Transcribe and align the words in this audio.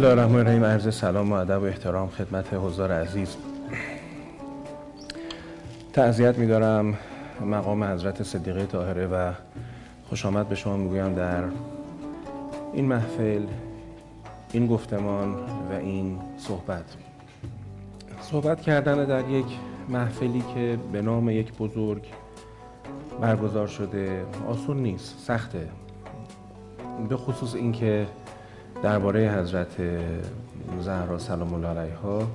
الله 0.00 0.12
الرحمن 0.12 0.38
الرحیم 0.38 0.64
عرض 0.64 0.94
سلام 0.94 1.32
و 1.32 1.34
ادب 1.34 1.62
و 1.62 1.64
احترام 1.64 2.08
خدمت 2.08 2.54
حضار 2.54 2.92
عزیز. 2.92 3.36
تعذیت 5.92 6.38
میدارم 6.38 6.98
مقام 7.46 7.84
حضرت 7.84 8.22
صدیقه 8.22 8.66
طاهره 8.66 9.06
و 9.06 9.32
خوش 10.08 10.26
آمد 10.26 10.48
به 10.48 10.54
شما 10.54 10.76
می‌گویم 10.76 11.14
در 11.14 11.44
این 12.72 12.84
محفل 12.84 13.46
این 14.52 14.66
گفتمان 14.66 15.34
و 15.70 15.72
این 15.80 16.18
صحبت. 16.38 16.84
صحبت 18.20 18.60
کردن 18.60 19.04
در 19.04 19.28
یک 19.28 19.46
محفلی 19.88 20.44
که 20.54 20.78
به 20.92 21.02
نام 21.02 21.30
یک 21.30 21.52
بزرگ 21.52 22.02
برگزار 23.20 23.66
شده 23.66 24.24
آسون 24.48 24.76
نیست 24.76 25.18
سخته. 25.18 25.68
به 27.08 27.16
خصوص 27.16 27.54
اینکه 27.54 28.06
درباره 28.82 29.32
حضرت 29.32 29.76
زهرا 30.80 31.18
سلام 31.18 31.54
الله 31.54 31.68
علیها 31.68 32.28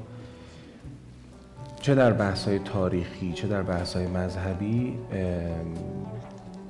چه 1.82 1.96
در 1.96 2.14
بحث 2.14 2.50
تاریخی 2.66 3.34
چه 3.34 3.48
در 3.48 3.64
بحث 3.64 3.96
مذهبی 3.96 4.94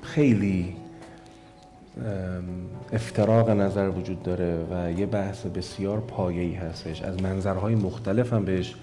خیلی 0.02 0.76
افتراق 2.94 3.50
نظر 3.50 3.90
وجود 3.90 4.24
داره 4.24 4.66
و 4.72 4.92
یه 5.00 5.06
بحث 5.06 5.46
بسیار 5.46 6.00
پایه‌ای 6.00 6.54
هستش. 6.54 7.02
از 7.02 7.22
منظرهای 7.24 7.76
مختلف 7.76 8.34
هم 8.34 8.46
بهش 8.46 8.76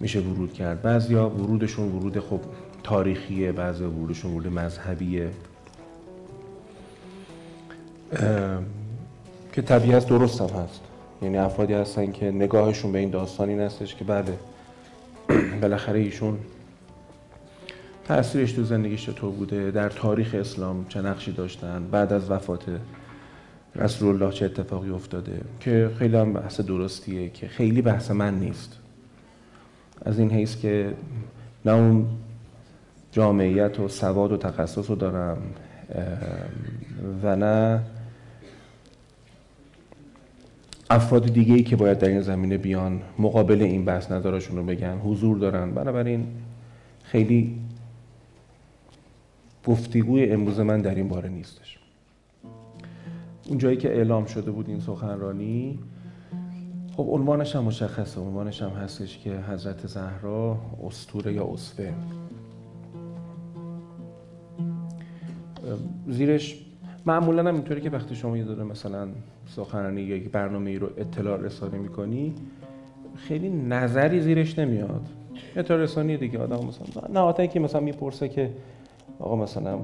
میشه 0.00 0.20
ورود 0.20 0.52
کرد. 0.52 0.82
بعضیا 0.82 1.28
ورودشون 1.28 1.88
ورود 1.88 2.20
خب 2.20 2.40
تاریخیه 2.82 3.52
بعضی 3.52 3.84
ورودشون 3.84 4.32
ورود 4.32 4.46
مذهبیه. 4.46 5.30
که 9.52 9.62
طبیعت 9.62 10.06
درست 10.06 10.40
هم 10.40 10.46
هست. 10.46 10.80
یعنی 11.22 11.38
افرادی 11.38 11.74
هستن 11.74 12.12
که 12.12 12.30
نگاهشون 12.30 12.92
به 12.92 12.98
این 12.98 13.10
داستان 13.10 13.48
این 13.48 13.60
هستش 13.60 13.94
که 13.94 14.04
بله 14.04 14.38
بالاخره 15.62 15.98
ایشون 15.98 16.38
تأثیرش 18.04 18.52
تو 18.52 18.64
زندگیش 18.64 19.06
چطور 19.06 19.30
بوده 19.30 19.70
در 19.70 19.88
تاریخ 19.88 20.34
اسلام 20.34 20.86
چه 20.88 21.02
نقشی 21.02 21.32
داشتن 21.32 21.84
بعد 21.90 22.12
از 22.12 22.30
وفات 22.30 22.62
رسول 23.76 24.22
الله 24.22 24.34
چه 24.34 24.44
اتفاقی 24.44 24.90
افتاده 24.90 25.40
که 25.60 25.90
خیلی 25.98 26.16
هم 26.16 26.32
بحث 26.32 26.60
درستیه 26.60 27.28
که 27.28 27.48
خیلی 27.48 27.82
بحث 27.82 28.10
من 28.10 28.38
نیست. 28.38 28.78
از 30.04 30.18
این 30.18 30.30
حیث 30.30 30.56
که 30.56 30.92
نه 31.64 31.72
اون 31.72 32.06
جامعیت 33.12 33.80
و 33.80 33.88
سواد 33.88 34.32
و 34.32 34.36
تخصص 34.36 34.90
رو 34.90 34.96
دارم 34.96 35.38
و 37.22 37.36
نه 37.36 37.80
افراد 40.90 41.32
دیگه 41.32 41.54
ای 41.54 41.62
که 41.62 41.76
باید 41.76 41.98
در 41.98 42.08
این 42.08 42.20
زمینه 42.20 42.58
بیان 42.58 43.02
مقابل 43.18 43.62
این 43.62 43.84
بحث 43.84 44.12
نظرشون 44.12 44.56
رو 44.56 44.64
بگن 44.64 44.98
حضور 44.98 45.38
دارن. 45.38 45.74
بنابراین 45.74 46.26
خیلی 47.02 47.58
گفتگوی 49.66 50.30
امروز 50.30 50.60
من 50.60 50.80
در 50.80 50.94
این 50.94 51.08
باره 51.08 51.28
نیستش. 51.28 51.78
اون 53.48 53.58
جایی 53.58 53.76
که 53.76 53.88
اعلام 53.88 54.24
شده 54.24 54.50
بود 54.50 54.68
این 54.68 54.80
سخنرانی 54.80 55.78
خب 56.96 57.06
عنوانش 57.10 57.56
هم 57.56 57.64
مشخصه. 57.64 58.20
عنوانش 58.20 58.62
هم 58.62 58.70
هستش 58.70 59.18
که 59.18 59.30
حضرت 59.30 59.86
زهرا 59.86 60.58
استوره 60.86 61.32
یا 61.32 61.44
اصفه 61.52 61.94
زیرش 66.08 66.67
معمولا 67.06 67.48
هم 67.48 67.54
اینطوری 67.54 67.80
که 67.80 67.90
وقتی 67.90 68.14
شما 68.14 68.36
یه 68.36 68.44
داره 68.44 68.64
مثلا 68.64 69.08
سخنرانی 69.46 70.00
یا 70.00 70.16
یک 70.16 70.30
برنامه 70.30 70.70
ای 70.70 70.78
رو 70.78 70.88
اطلاع 70.96 71.40
رسانی 71.40 71.78
می‌کنی 71.78 72.34
خیلی 73.16 73.48
نظری 73.48 74.20
زیرش 74.20 74.58
نمیاد. 74.58 75.08
اطلاع 75.56 75.80
رسانی 75.80 76.16
دیگه 76.16 76.38
آدم 76.38 76.66
مثلا 76.66 77.32
نه 77.36 77.48
که 77.48 77.60
مثلا 77.60 77.80
می‌پرسه 77.80 78.28
که 78.28 78.50
آقا 79.18 79.36
مثلا 79.36 79.78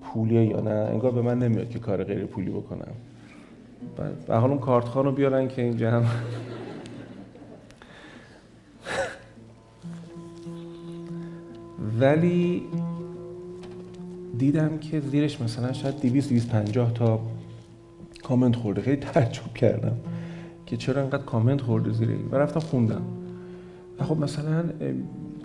پولیه 0.00 0.44
یا 0.44 0.60
نه 0.60 0.70
انگار 0.70 1.10
به 1.10 1.22
من 1.22 1.38
نمیاد 1.38 1.70
که 1.70 1.78
کار 1.78 2.04
غیر 2.04 2.26
پولی 2.26 2.50
بکنم. 2.50 2.92
و 4.28 4.40
حالا 4.40 4.52
اون 4.52 4.58
کارت 4.58 4.96
رو 4.96 5.12
بیارن 5.12 5.48
که 5.48 5.62
اینجا 5.62 5.90
هم. 5.90 6.04
ولی 12.00 12.62
دیدم 14.40 14.78
که 14.78 15.00
زیرش 15.00 15.40
مثلا 15.40 15.72
شاید 15.72 16.00
200 16.00 16.28
250 16.28 16.92
تا 16.92 17.20
کامنت 18.22 18.56
خورده. 18.56 18.80
خیلی 18.82 18.96
تعجب 18.96 19.54
کردم 19.54 19.96
که 20.66 20.76
چرا 20.76 21.02
انقدر 21.02 21.22
کامنت 21.22 21.60
خورده 21.60 21.92
زیر 21.92 22.08
این. 22.08 22.28
و 22.30 22.36
رفتم 22.36 22.60
خوندم. 22.60 23.02
و 23.98 24.04
خب 24.04 24.20
مثلا 24.20 24.64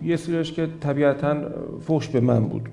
یه 0.01 0.15
سریش 0.15 0.51
که 0.51 0.67
طبیعتا 0.79 1.35
فوش 1.81 2.07
به 2.07 2.19
من 2.19 2.45
بود. 2.45 2.69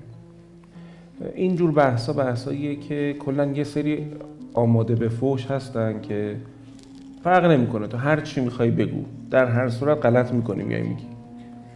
اینجور 1.35 1.71
بحثا 1.71 2.13
بحثاییه 2.13 2.75
که 2.75 3.15
کلا 3.19 3.45
یه 3.45 3.63
سری 3.63 4.05
آماده 4.53 4.95
به 4.95 5.09
فوش 5.09 5.45
هستن 5.45 6.01
که 6.01 6.35
فرق 7.23 7.45
نمی‌کنه. 7.45 7.87
تو 7.87 7.97
هر 7.97 8.21
چی 8.21 8.41
می‌خوای 8.41 8.71
بگو 8.71 9.05
در 9.31 9.45
هر 9.45 9.69
صورت 9.69 10.05
غلط 10.05 10.31
می‌کنی 10.31 10.63
میای 10.63 10.81
میگی. 10.81 11.07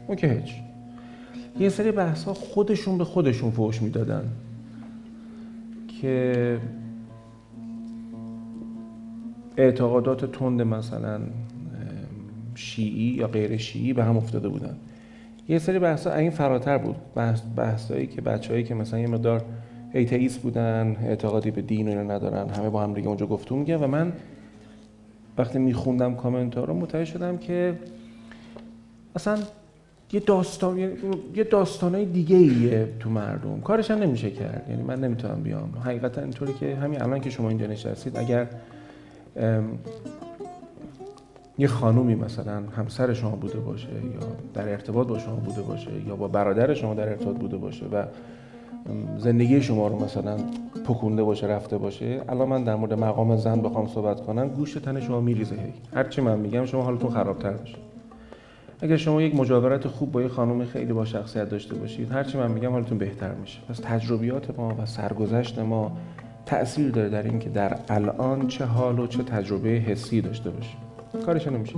اون 0.08 0.18
هیچ. 0.18 0.67
یه 1.60 1.70
سری 1.70 1.92
بحث 1.92 2.24
ها 2.24 2.34
خودشون 2.34 2.98
به 2.98 3.04
خودشون 3.04 3.52
فوش 3.52 3.82
می‌دادن 3.82 4.24
که 6.02 6.60
اعتقادات 9.58 10.32
تند 10.32 10.62
مثلا 10.62 11.22
شیعی 12.56 13.16
یا 13.16 13.28
غیر 13.28 13.58
شیعی 13.58 13.94
به 13.94 14.04
هم 14.04 14.18
افتاده 14.18 14.50
بودن. 14.50 14.76
یه 15.50 15.60
سری 15.60 15.80
بحث 15.80 16.08
این 16.08 16.30
فراتر 16.30 16.78
بود. 16.78 16.96
بحث 17.16 17.42
بحثایی 17.56 18.08
که 18.08 18.22
بچههایی 18.22 18.64
که 18.64 18.76
مثلا 18.76 19.00
یه 19.00 19.08
مقدار 19.08 19.46
ایتئیست 19.94 20.42
بودن 20.42 20.96
اعتقادی 21.02 21.52
به 21.52 21.62
دین 21.62 21.98
رو 21.98 22.12
ندارن 22.12 22.50
همه 22.50 22.70
با 22.70 22.84
هم 22.84 22.94
دیگه 22.94 23.08
اونجا 23.08 23.26
گفتو 23.26 23.56
میگه 23.56 23.78
و 23.78 23.88
من 23.88 24.14
وقتی 25.38 25.60
میخوندم 25.60 26.16
کامنت 26.16 26.58
ها 26.58 26.64
رو 26.64 26.74
متوجه 26.74 27.06
شدم 27.06 27.38
که 27.38 27.80
اصلا 29.16 29.38
یه 30.12 30.20
داستان 30.20 30.78
یه 31.36 31.44
داستانای 31.52 32.06
دیگه 32.06 32.36
ایه 32.36 32.94
تو 33.00 33.10
مردم. 33.10 33.62
کارش 33.62 33.92
هم 33.92 33.98
نمیشه 33.98 34.32
کرد. 34.32 34.66
یعنی 34.70 34.84
من 34.84 35.00
نمی‌تونم 35.00 35.42
بیام. 35.44 35.74
حقیقتا 35.86 36.22
اینطوری 36.22 36.54
که 36.54 36.76
همین 36.76 37.02
الان 37.02 37.22
که 37.22 37.30
شما 37.30 37.50
اینجا 37.50 37.66
نشستید 37.66 38.18
اگر 38.18 38.48
یه 41.58 41.68
خانومی 41.68 42.16
مثلا 42.16 42.64
همسر 42.78 43.14
شما 43.14 43.32
بوده 43.32 43.60
باشه 43.60 43.88
یا 43.88 44.28
در 44.54 44.70
ارتباط 44.70 45.08
با 45.08 45.20
شما 45.20 45.36
بوده 45.36 45.62
باشه 45.62 45.92
یا 46.08 46.16
با 46.16 46.28
برادر 46.28 46.74
شما 46.74 46.94
در 46.94 47.10
ارتباط 47.10 47.36
بوده 47.36 47.58
باشه 47.58 47.86
و 47.86 48.04
زندگی 49.18 49.62
شما 49.62 49.88
رو 49.88 50.04
مثلا 50.04 50.38
پکونده 50.86 51.24
باشه 51.24 51.48
رفته 51.48 51.78
باشه 51.78 52.22
الان 52.30 52.50
من 52.50 52.64
در 52.64 52.76
مورد 52.76 52.94
مقام 52.94 53.38
زن 53.38 53.62
بخوام 53.62 53.88
صحبت 53.88 54.22
کنم 54.22 54.48
گوش 54.48 54.74
تن 54.74 55.00
شما 55.00 55.22
میریزه. 55.22 55.56
هی 55.56 55.74
هرچی 55.94 56.22
من 56.22 56.40
میگم 56.40 56.66
شما 56.66 56.82
حالتون 56.82 57.10
خرابتر 57.10 57.52
بشه 57.52 57.78
اگر 58.82 58.98
شما 58.98 59.22
یک 59.22 59.36
مجاورت 59.36 59.88
خوب 59.88 60.12
با 60.12 60.22
یک 60.22 60.32
خانم 60.32 60.66
خیلی 60.66 60.94
با 60.94 61.06
شخصیت 61.06 61.50
داشته 61.50 61.76
باشید 61.76 62.12
هرچی 62.12 62.38
من 62.38 62.52
میگم 62.52 62.72
حالتون 62.72 62.98
بهتر 62.98 63.34
میشه. 63.34 63.60
پس 63.70 63.80
تجربیات 63.84 64.60
ما 64.60 64.76
و 64.80 64.86
سرگذشت 64.86 65.60
ما 65.60 65.98
تأثیر 66.46 66.92
داره 66.92 67.10
در 67.10 67.24
اینکه 67.24 67.50
در 67.50 67.78
الان 67.90 68.48
چه 68.48 68.66
حال 68.66 69.00
و 69.00 69.08
چه 69.08 69.24
تجربه 69.24 69.70
حسی 69.70 70.22
داشته 70.22 70.50
باشیم. 70.50 70.78
کارش 71.26 71.48
نمیشه 71.48 71.76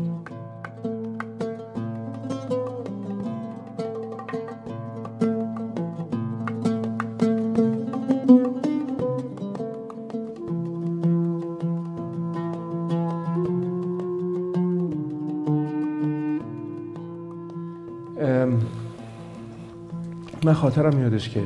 خاطرم 20.60 20.96
میادش 20.96 21.30
که 21.30 21.42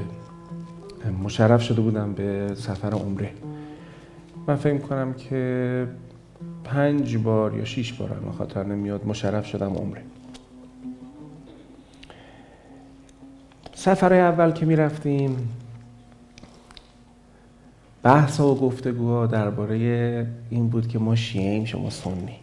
مشرف 1.24 1.62
شده 1.62 1.82
بودم 1.82 2.14
به 2.14 2.56
سفر 2.56 2.90
عمره. 2.94 3.30
من 4.48 4.56
فکر 4.56 4.78
کنم 4.78 5.14
که 5.14 5.88
پنج 6.64 7.18
بار 7.18 7.58
یا 7.58 7.66
شیش 7.66 7.94
بار 7.94 8.20
من 8.26 8.32
خاطر 8.32 8.64
نمیاد 8.64 9.08
مشرف 9.08 9.46
شدم 9.46 9.74
عمره. 9.74 10.02
سفر 13.76 14.14
اول 14.14 14.52
که 14.52 14.66
می‌رفتیم 14.66 15.50
بحث 18.04 18.40
و 18.40 18.56
گفتگوها 18.56 19.26
درباره 19.26 19.78
این 20.50 20.68
بود 20.68 20.88
که 20.88 21.00
ما 21.00 21.16
شیعیم 21.16 21.66
شما 21.66 21.90
سنی. 21.90 22.40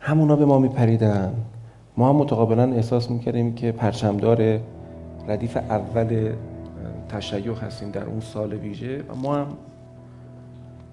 همونا 0.00 0.36
به 0.36 0.44
ما 0.44 0.58
میپریدن. 0.58 1.34
ما 1.96 2.08
هم 2.08 2.16
متقابلا 2.16 2.72
احساس 2.72 3.10
می‌کردیم 3.10 3.54
که 3.54 3.72
پرچمدار 3.72 4.60
ردیف 5.28 5.56
اول 5.56 6.32
تشیع 7.08 7.54
هستیم 7.54 7.90
در 7.90 8.04
اون 8.04 8.20
سال 8.20 8.54
ویژه 8.54 9.02
و 9.02 9.14
ما 9.14 9.36
هم 9.36 9.48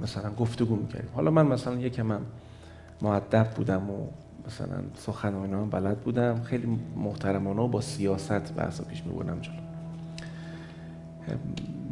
مثلا 0.02 0.32
گفتگو 0.34 0.76
می‌کردیم. 0.76 1.10
حالا 1.16 1.32
من 1.32 1.48
مثلا 1.48 1.76
یکم 1.76 2.12
هم 2.12 2.22
معدب 3.02 3.48
بودم 3.56 3.90
و 3.90 4.08
مثلا 4.48 4.76
سخن 4.96 5.34
و 5.34 5.66
بلد 5.66 5.98
بودم. 5.98 6.42
خیلی 6.44 6.80
محترمانه 6.96 7.62
و 7.62 7.68
با 7.68 7.82
سیاست 7.82 8.54
بحث 8.54 8.82
پیش 8.82 9.04
میبردم 9.06 9.40
جلو. 9.42 9.54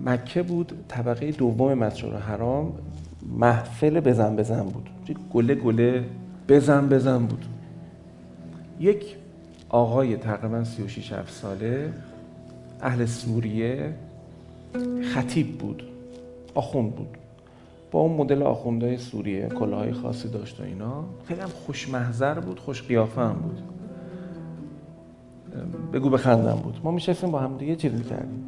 مکه 0.05 0.43
بود 0.43 0.85
طبقه 0.87 1.31
دوم 1.31 1.73
مسجد 1.73 2.13
حرام 2.13 2.73
محفل 3.29 3.99
بزن 3.99 4.35
بزن 4.35 4.63
بود. 4.63 4.89
گله 5.33 5.55
گله 5.55 6.05
بزن 6.47 6.89
بزن 6.89 7.25
بود. 7.25 7.45
یک 8.79 9.15
آقای 9.69 10.17
تقریبا 10.17 10.63
36 10.63 11.13
ساله 11.27 11.93
اهل 12.81 13.05
سوریه 13.05 13.93
خطیب 15.13 15.57
بود 15.57 15.83
آخوند 16.55 16.95
بود. 16.95 17.17
با 17.91 17.99
اون 17.99 18.11
مدل 18.11 18.43
آخوندهای 18.43 18.97
سوریه 18.97 19.47
کلاهای 19.47 19.93
خاصی 19.93 20.29
داشت 20.29 20.59
و 20.59 20.63
اینا. 20.63 21.03
خیلی 21.27 21.41
هم 21.41 21.49
خوشمحضر 21.49 22.39
بود 22.39 22.59
خوش 22.59 22.83
قیافه 22.83 23.21
هم 23.21 23.33
بود. 23.33 23.61
بگو 25.93 26.09
بخندم 26.09 26.55
بود. 26.55 26.79
ما 26.83 26.91
میشستیم 26.91 27.31
با 27.31 27.39
هم 27.39 27.57
دیگه 27.57 27.75
چیز 27.75 27.93
می‌کردیم. 27.93 28.43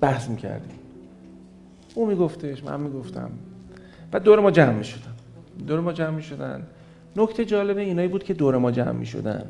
بحث 0.00 0.28
می‌کردیم. 0.28 0.78
او 1.94 2.06
میگفتش 2.06 2.64
من 2.64 2.80
می‌گفتم. 2.80 3.30
و 4.12 4.20
دور 4.20 4.40
ما 4.40 4.50
جمع 4.50 4.72
می‌شدن. 4.72 5.12
دور 5.66 5.80
ما 5.80 5.92
جمع 5.92 6.10
می‌شدن. 6.10 6.62
نکته 7.16 7.44
جالب 7.44 7.76
اینایی 7.76 8.08
بود 8.08 8.24
که 8.24 8.34
دور 8.34 8.58
ما 8.58 8.70
جمع 8.70 8.92
می‌شدن. 8.92 9.44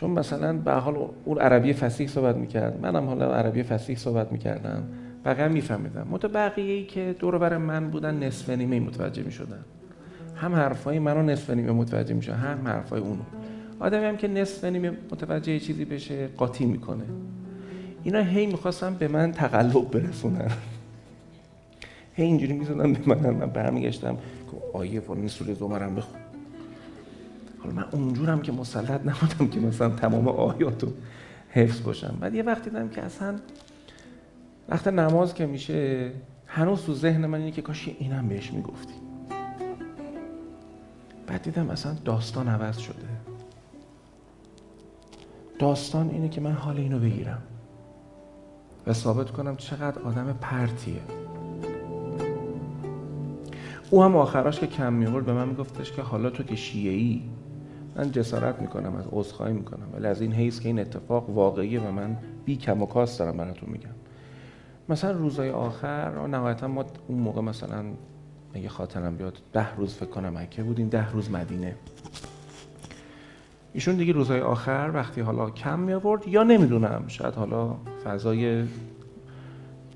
چون 0.00 0.10
مثلا 0.10 0.52
به 0.52 0.72
حال 0.72 0.96
اون 1.24 1.38
عربی 1.38 1.72
فصیح 1.72 2.06
صحبت 2.06 2.36
می‌کرد 2.36 2.80
منم 2.82 3.06
حالا 3.06 3.34
عربی 3.34 3.62
فصیح 3.62 3.96
صحبت 3.96 4.32
می‌کردم 4.32 4.82
بقیه 5.24 5.48
میفهمیدم 5.48 6.06
مت 6.10 6.26
بقیه 6.26 6.74
ای 6.74 6.84
که 6.84 7.14
دور 7.18 7.38
بر 7.38 7.56
من 7.56 7.90
بودن 7.90 8.14
نصف 8.14 8.50
نیمه 8.50 8.80
متوجه 8.80 9.22
می‌شدن. 9.22 9.64
هم 10.36 10.54
حرفای 10.54 10.98
منو 10.98 11.22
نصف 11.22 11.50
نیمه 11.50 11.72
متوجه 11.72 12.14
میشه 12.14 12.34
هم 12.34 12.68
حرفای 12.68 13.00
اونو. 13.00 13.22
آدمی 13.80 14.04
هم 14.04 14.16
که 14.16 14.28
نصف 14.28 14.64
نیمه 14.64 14.90
متوجه 14.90 15.58
چیزی 15.58 15.84
بشه 15.84 16.26
قاطی 16.26 16.64
می‌کنه. 16.64 17.04
اینا 18.02 18.20
هی 18.20 18.46
می‌خواستم 18.46 18.94
به 18.94 19.08
من 19.08 19.32
تقلب 19.32 19.90
برسونن. 19.90 20.50
هی 22.14 22.24
اینجوری 22.24 22.52
می‌زدن 22.52 22.92
به 22.92 23.14
من 23.14 23.30
من 23.30 23.46
برمیگشتم 23.46 24.14
که 24.14 24.78
آیه 24.78 25.00
فلان 25.00 25.28
سوره 25.28 25.54
زمرم 25.54 25.94
بخون. 25.94 26.19
حالا 27.62 27.74
من 27.74 27.84
اونجورم 27.90 28.42
که 28.42 28.52
مسلط 28.52 29.00
نبودم 29.06 29.48
که 29.48 29.60
مثلا 29.60 29.88
تمام 29.90 30.28
آیاتو 30.28 30.92
حفظ 31.50 31.82
باشم. 31.82 32.16
بعد 32.20 32.34
یه 32.34 32.42
وقتی 32.42 32.70
دیدم 32.70 32.88
که 32.88 33.02
اصلا 33.02 33.36
وقت 34.68 34.88
نماز 34.88 35.34
که 35.34 35.46
میشه 35.46 36.12
هنوز 36.46 36.82
تو 36.82 36.94
ذهن 36.94 37.26
من 37.26 37.38
اینه 37.38 37.50
که 37.50 37.62
کاش 37.62 37.88
اینم 37.98 38.28
بهش 38.28 38.52
می‌گفتی. 38.52 38.94
بعد 41.26 41.42
دیدم 41.42 41.70
اصلا 41.70 41.96
داستان 42.04 42.48
عوض 42.48 42.78
شده. 42.78 43.08
داستان 45.58 46.10
اینه 46.10 46.28
که 46.28 46.40
من 46.40 46.52
حال 46.52 46.76
اینو 46.76 46.98
بگیرم 46.98 47.42
و 48.86 48.92
ثابت 48.92 49.30
کنم 49.30 49.56
چقدر 49.56 50.02
آدم 50.02 50.38
پرتیه. 50.40 51.00
او 53.90 54.02
هم 54.02 54.16
آخراش 54.16 54.60
که 54.60 54.66
کم 54.66 54.92
میورد 54.92 55.26
به 55.26 55.32
من 55.32 55.48
میگفتش 55.48 55.92
که 55.92 56.02
حالا 56.02 56.30
تو 56.30 56.42
که 56.42 56.56
شیعه 56.56 56.94
ای 56.94 57.22
من 58.00 58.10
جسارت 58.10 58.60
می‌کنم 58.60 58.96
از 58.96 59.04
عذرخواهی 59.12 59.52
می‌کنم 59.52 59.86
ولی 59.94 60.06
از 60.06 60.20
این 60.20 60.32
حیث 60.32 60.60
که 60.60 60.68
این 60.68 60.78
اتفاق 60.78 61.30
واقعیه 61.30 61.80
و 61.80 61.90
من 61.90 62.16
بی 62.44 62.56
کم 62.56 62.82
و 62.82 62.86
کاست 62.86 63.18
دارم 63.18 63.36
براتون 63.36 63.68
میگم. 63.72 63.90
مثلا 64.88 65.10
روزای 65.10 65.50
آخر 65.50 66.26
نهایتا 66.26 66.68
ما 66.68 66.84
اون 67.08 67.18
موقع 67.18 67.40
مثلا 67.40 67.84
اگه 68.54 68.68
خاطرم 68.68 69.16
بیاد 69.16 69.38
ده 69.52 69.76
روز 69.76 69.94
فکر 69.94 70.08
کنم 70.08 70.38
مکه 70.38 70.62
بودیم 70.62 70.88
ده 70.88 71.12
روز 71.12 71.30
مدینه. 71.30 71.74
ایشون 73.72 73.96
دیگه 73.96 74.12
روزای 74.12 74.40
آخر 74.40 74.90
وقتی 74.94 75.20
حالا 75.20 75.50
کم 75.50 75.78
می 75.78 75.92
آورد 75.92 76.28
یا 76.28 76.42
نمی‌دونم 76.42 77.04
شاید 77.08 77.34
حالا 77.34 77.74
فضای 78.04 78.64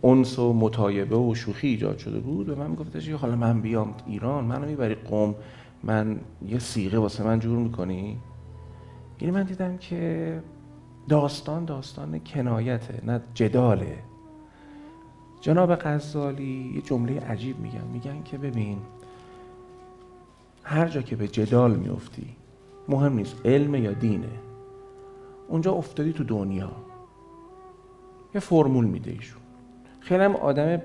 انس 0.04 0.38
و 0.38 0.52
متایبه 0.52 1.16
و 1.16 1.34
شوخی 1.34 1.68
ایجاد 1.68 1.98
شده 1.98 2.20
بود 2.20 2.48
و 2.48 2.56
من 2.56 2.70
میگفتش 2.70 3.08
حالا 3.08 3.36
من 3.36 3.60
بیام 3.60 3.94
ایران 4.06 4.44
منو 4.44 4.66
می‌بری 4.66 4.94
قوم 4.94 5.34
من 5.86 6.20
یه 6.46 6.58
سیغه 6.58 6.98
واسه 6.98 7.24
من 7.24 7.38
جور 7.38 7.58
می‌کنی؟ 7.58 8.18
یعنی 9.20 9.34
من 9.34 9.42
دیدم 9.42 9.76
که 9.76 10.42
داستان 11.08 11.64
داستان 11.64 12.18
کنایته 12.18 13.06
نه 13.06 13.20
جداله. 13.34 13.98
جناب 15.40 15.74
غزالی 15.74 16.72
یه 16.74 16.80
جمله 16.80 17.20
عجیب 17.20 17.60
میگن. 17.60 17.84
میگن 17.92 18.22
که 18.22 18.38
ببین 18.38 18.78
هر 20.62 20.88
جا 20.88 21.02
که 21.02 21.16
به 21.16 21.28
جدال 21.28 21.76
میفتی 21.76 22.36
مهم 22.88 23.12
نیست 23.12 23.46
علم 23.46 23.74
یا 23.74 23.92
دینه. 23.92 24.38
اونجا 25.48 25.72
افتادی 25.72 26.12
تو 26.12 26.24
دنیا. 26.24 26.72
یه 28.34 28.40
فرمول 28.40 28.84
میده 28.84 29.10
ایشون. 29.10 29.42
خیلی 30.00 30.24
هم 30.24 30.36
آدم 30.36 30.82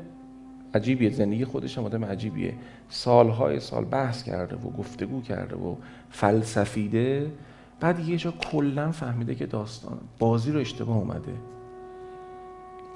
عجیبیه 0.73 1.09
زندگی 1.09 1.45
خودش 1.45 1.77
هم 1.77 1.85
آدم 1.85 2.05
عجیبیه. 2.05 2.53
سالهای 2.89 3.59
سال 3.59 3.85
بحث 3.85 4.23
کرده 4.23 4.55
و 4.55 4.69
گفتگو 4.69 5.21
کرده 5.21 5.55
و 5.55 5.75
فلسفیده. 6.09 7.31
بعد 7.79 7.99
یه 7.99 8.17
جا 8.17 8.31
کلا 8.31 8.91
فهمیده 8.91 9.35
که 9.35 9.45
داستان 9.45 9.97
بازی 10.19 10.51
رو 10.51 10.59
اشتباه 10.59 10.97
اومده. 10.97 11.33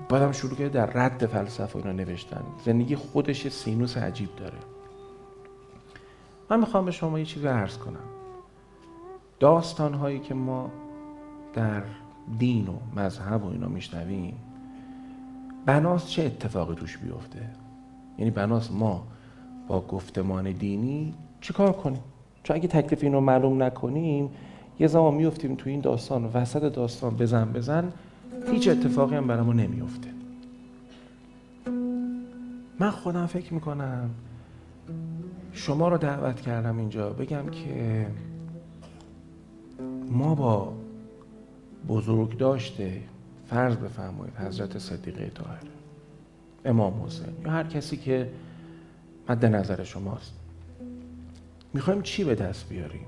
بعدم 0.09 0.31
شروع 0.31 0.55
کرده 0.55 0.69
در 0.69 0.85
رد 0.85 1.25
فلسفه 1.25 1.75
اینا 1.75 1.91
نوشتن. 1.91 2.43
زندگی 2.65 2.95
خودش 2.95 3.47
سینوس 3.47 3.97
عجیب 3.97 4.29
داره. 4.37 4.57
من 6.49 6.59
می‌خوام 6.59 6.85
به 6.85 6.91
شما 6.91 7.19
یه 7.19 7.25
چیزی 7.25 7.47
عرض 7.47 7.77
کنم. 7.77 8.09
داستان 9.39 9.93
هایی 9.93 10.19
که 10.19 10.33
ما 10.33 10.71
در 11.53 11.83
دین 12.39 12.67
و 12.67 12.99
مذهب 12.99 13.43
و 13.43 13.49
اینا 13.51 13.67
میشنویم 13.67 14.37
بناس 15.65 16.09
چه 16.09 16.23
اتفاقی 16.23 16.75
توش 16.75 16.97
بیفته؟ 16.97 17.49
یعنی 18.17 18.31
بناس 18.31 18.71
ما 18.71 19.03
با 19.67 19.81
گفتمان 19.81 20.51
دینی 20.51 21.13
چیکار 21.41 21.71
کنیم؟ 21.71 22.01
چون 22.43 22.55
اگه 22.55 22.67
تکلیف 22.67 23.03
اینو 23.03 23.19
معلوم 23.19 23.63
نکنیم 23.63 24.29
یه 24.79 24.87
زمان 24.87 25.13
میفتیم 25.13 25.55
تو 25.55 25.69
این 25.69 25.81
داستان 25.81 26.25
وسط 26.33 26.73
داستان 26.73 27.15
بزن 27.15 27.53
بزن 27.53 27.91
هیچ 28.51 28.67
اتفاقی 28.67 29.15
هم 29.15 29.27
برای 29.27 29.43
ما 29.43 29.53
نمیفته. 29.53 30.09
من 32.79 32.89
خودم 32.89 33.25
فکر 33.25 33.53
می‌کنم 33.53 34.09
شما 35.53 35.87
رو 35.87 35.97
دعوت 35.97 36.41
کردم 36.41 36.77
اینجا 36.77 37.09
بگم 37.09 37.49
که 37.49 38.07
ما 40.09 40.35
با 40.35 40.73
بزرگ 41.87 42.37
داشته 42.37 43.01
فرض 43.49 43.75
بفرمایید 43.75 44.35
حضرت 44.35 44.77
صدیقه 44.77 45.29
طاهر. 45.29 45.59
امام 46.65 47.03
حسین. 47.05 47.25
یا 47.45 47.51
هر 47.51 47.63
کسی 47.63 47.97
که 47.97 48.29
مد 49.29 49.45
نظر 49.45 49.83
شماست. 49.83 50.33
می‌خوایم 51.73 52.01
چی 52.01 52.23
به 52.23 52.35
دست 52.35 52.69
بیاریم؟ 52.69 53.05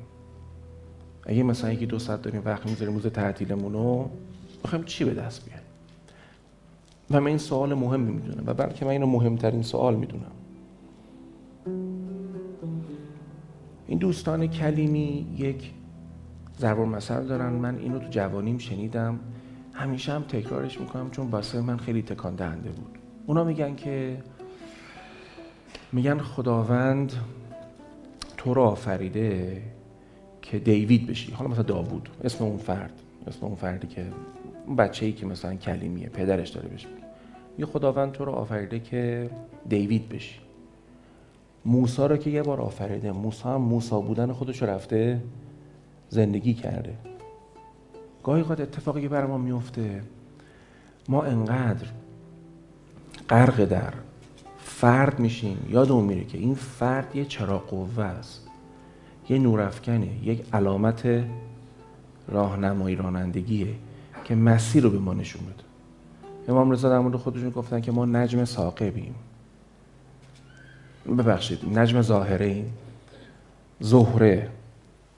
اگه 1.26 1.44
مثلا 1.44 1.72
یکی 1.72 1.86
دو 1.86 2.00
ساعت 2.00 2.22
داریم 2.22 2.42
وقت 2.46 2.66
می‌ذاریم 2.70 2.94
روز 2.94 3.08
تعطیلمونو 3.08 4.06
می‌خوایم 4.64 4.86
چی 4.86 5.06
به 5.06 5.14
دست 5.14 5.46
بیاریم؟ 5.46 5.66
و 7.12 7.22
من 7.22 7.28
این 7.28 7.38
سوال 7.38 7.74
مهمی 7.74 8.12
می‌دونم 8.12 8.44
و 8.46 8.54
بلکه 8.54 8.86
من 8.86 8.92
اینو 8.92 9.06
مهمترین 9.06 9.62
سوال 9.62 9.96
می‌دونم. 9.96 10.32
این 13.88 14.00
دوستان 14.00 14.48
کلیمی 14.48 15.36
یک 15.38 15.72
ضرب 16.60 16.80
مثل 16.80 17.24
دارن. 17.24 17.54
من 17.54 17.78
اینو 17.78 18.00
تو 18.00 18.08
جوانیم 18.10 18.58
شنیدم. 18.58 19.20
همیشه 19.74 20.14
هم 20.14 20.24
تکرارش 20.24 20.80
می‌کنم 20.82 21.12
چون 21.12 21.28
واسه 21.28 21.62
من 21.62 21.78
خیلی 21.78 22.02
تکان 22.02 22.36
دهنده 22.36 22.70
بود. 22.70 22.95
اونا 23.28 23.44
میگن 23.44 23.76
که 23.76 24.18
میگن 25.92 26.18
خداوند 26.18 27.14
تو 28.38 28.54
رو 28.54 28.62
آفریده 28.62 29.62
که 30.42 30.60
دیوید 30.60 31.08
بشی. 31.08 31.32
حالا 31.32 31.50
مثلا 31.50 31.64
داوود 31.64 32.10
اسم 32.24 32.44
اون 32.44 32.58
فرد 32.58 32.94
اسم 33.28 33.46
اون 33.46 33.56
فردی 33.56 33.88
که 33.88 34.06
اون 34.68 34.76
بچه 34.76 35.06
ای 35.06 35.12
که 35.12 35.26
مثلا 35.26 35.56
کلیمیه 35.56 36.10
پدرش 36.10 36.50
داره 36.50 36.68
بهش 36.68 36.88
یه 37.60 37.66
خداوند 37.66 38.12
تو 38.12 38.26
رو 38.26 38.32
آفریده 38.32 38.80
که 38.80 39.30
دیوید 39.70 40.10
بشی. 40.10 40.40
موسا 41.66 42.06
رو 42.06 42.18
که 42.18 42.30
یه 42.30 42.44
بار 42.44 42.62
آفریده 42.62 43.12
موسا 43.12 43.56
هم 43.56 43.62
موسا 43.62 44.02
بودن 44.02 44.32
خودش 44.32 44.64
رفته 44.64 45.22
زندگی 46.10 46.54
کرده. 46.54 46.94
گاهی 48.24 48.44
قد 48.44 48.62
اتفاقی 48.62 49.08
بر 49.08 49.26
ما 49.26 49.38
میفته 49.38 50.02
ما 51.10 51.24
انقدر 51.24 51.88
غرق 53.30 53.66
در 53.66 53.94
فرد 54.64 55.20
میشیم. 55.20 55.58
یادمون 55.70 56.06
میره 56.06 56.24
که 56.24 56.38
این 56.38 56.56
فرد 56.56 57.16
یه 57.16 57.26
چراغ 57.26 57.68
قوه 57.68 58.04
است. 58.04 58.48
یه 59.30 59.40
نورافکنه 59.40 60.10
یک 60.24 60.46
علامت 60.54 61.24
راهنمایی 62.28 62.96
رانندگیه 62.96 63.76
که 64.24 64.36
مسیر 64.36 64.84
رو 64.84 64.90
به 64.90 65.00
ما 65.00 65.14
نشون 65.14 65.42
بده. 65.46 65.64
امام 66.48 66.72
رضا 66.72 66.90
در 66.90 67.00
مورد 67.00 67.16
خودشون 67.16 67.50
گفتن 67.50 67.82
که 67.82 67.92
ما 67.92 68.06
نجم 68.06 68.46
ساقبیم 68.46 69.16
ببخشید 71.08 71.78
نجم 71.80 72.02
ظاهره 72.02 72.46
ایم. 72.46 72.74
زهره 73.80 74.50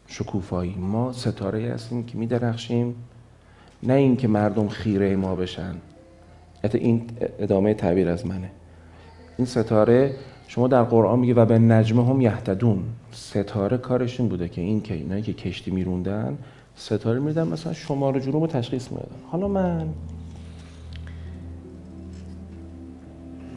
شکوفایی. 0.08 0.76
ما 0.76 1.14
ستاره 1.14 1.74
هستیم 1.74 2.04
که 2.06 2.18
میدرخشیم. 2.18 2.96
نه 3.84 3.94
اینکه 3.94 4.28
مردم 4.28 4.68
خیره 4.68 5.16
ما 5.16 5.36
بشن. 5.36 5.76
حتی 6.64 6.78
این 6.78 7.02
ادامه 7.40 7.74
تعبیر 7.74 8.10
از 8.10 8.26
منه. 8.26 8.50
این 9.38 9.48
ستاره 9.48 10.14
شما 10.48 10.68
در 10.68 10.84
قرآن 10.84 11.20
میگه 11.20 11.34
و 11.34 11.46
به 11.46 11.60
نجمه 11.60 12.08
هم 12.08 12.22
یهتدون. 12.22 12.84
ستاره 13.12 13.78
کارشون 13.78 14.28
بوده 14.28 14.50
که 14.50 14.62
این 14.62 14.82
که 14.82 14.94
اینایی 14.94 15.22
که 15.22 15.34
کشتی 15.34 15.72
میروندن 15.72 16.38
ستاره 16.76 17.20
میدن 17.20 17.48
مثلا 17.48 17.74
شمار 17.74 18.20
جروم 18.20 18.42
رو 18.42 18.48
تشخیص 18.48 18.92
میدن. 18.92 19.06
حالا 19.32 19.48
من 19.48 19.88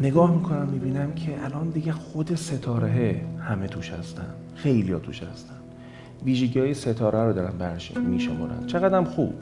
نگاه 0.00 0.34
می‌کنم 0.34 0.68
می‌بینم 0.68 1.12
که 1.12 1.44
الان 1.44 1.70
دیگه 1.70 1.92
خود 1.92 2.34
ستاره 2.34 3.20
همه 3.40 3.66
توش 3.66 3.90
هستن. 3.90 4.34
خیلی 4.54 4.92
ها 4.92 4.98
توش 4.98 5.22
هستن. 5.22 5.54
ویژگی 6.24 6.60
های 6.60 6.74
ستاره 6.74 7.24
رو 7.24 7.32
دارن 7.32 7.58
برش 7.58 7.96
میشمارن. 7.96 8.66
چقدر 8.66 9.04
خوب. 9.04 9.32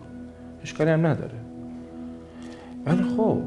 اشکالی 0.63 0.91
هم 0.91 1.07
نداره. 1.07 1.48
ولی 2.89 3.03
خب. 3.03 3.43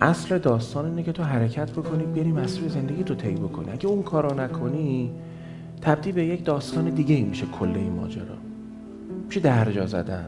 اصل 0.00 0.38
داستان 0.38 0.84
اینه 0.84 1.02
که 1.02 1.12
تو 1.12 1.22
حرکت 1.22 1.70
بکنی 1.70 2.04
بری 2.04 2.32
مسیر 2.32 2.68
زندگی 2.68 3.04
تو 3.04 3.14
طی 3.14 3.34
بکنی. 3.34 3.70
اگه 3.70 3.86
اون 3.86 4.02
کارو 4.02 4.40
نکنی 4.40 5.10
تبدیل 5.80 6.14
به 6.14 6.24
یک 6.24 6.44
داستان 6.44 6.90
دیگه 6.90 7.14
ای 7.14 7.22
میشه 7.22 7.46
کل 7.46 7.72
این 7.74 7.92
ماجرا. 7.92 8.36
میشه 9.26 9.40
درجا 9.40 9.86
زدن. 9.86 10.26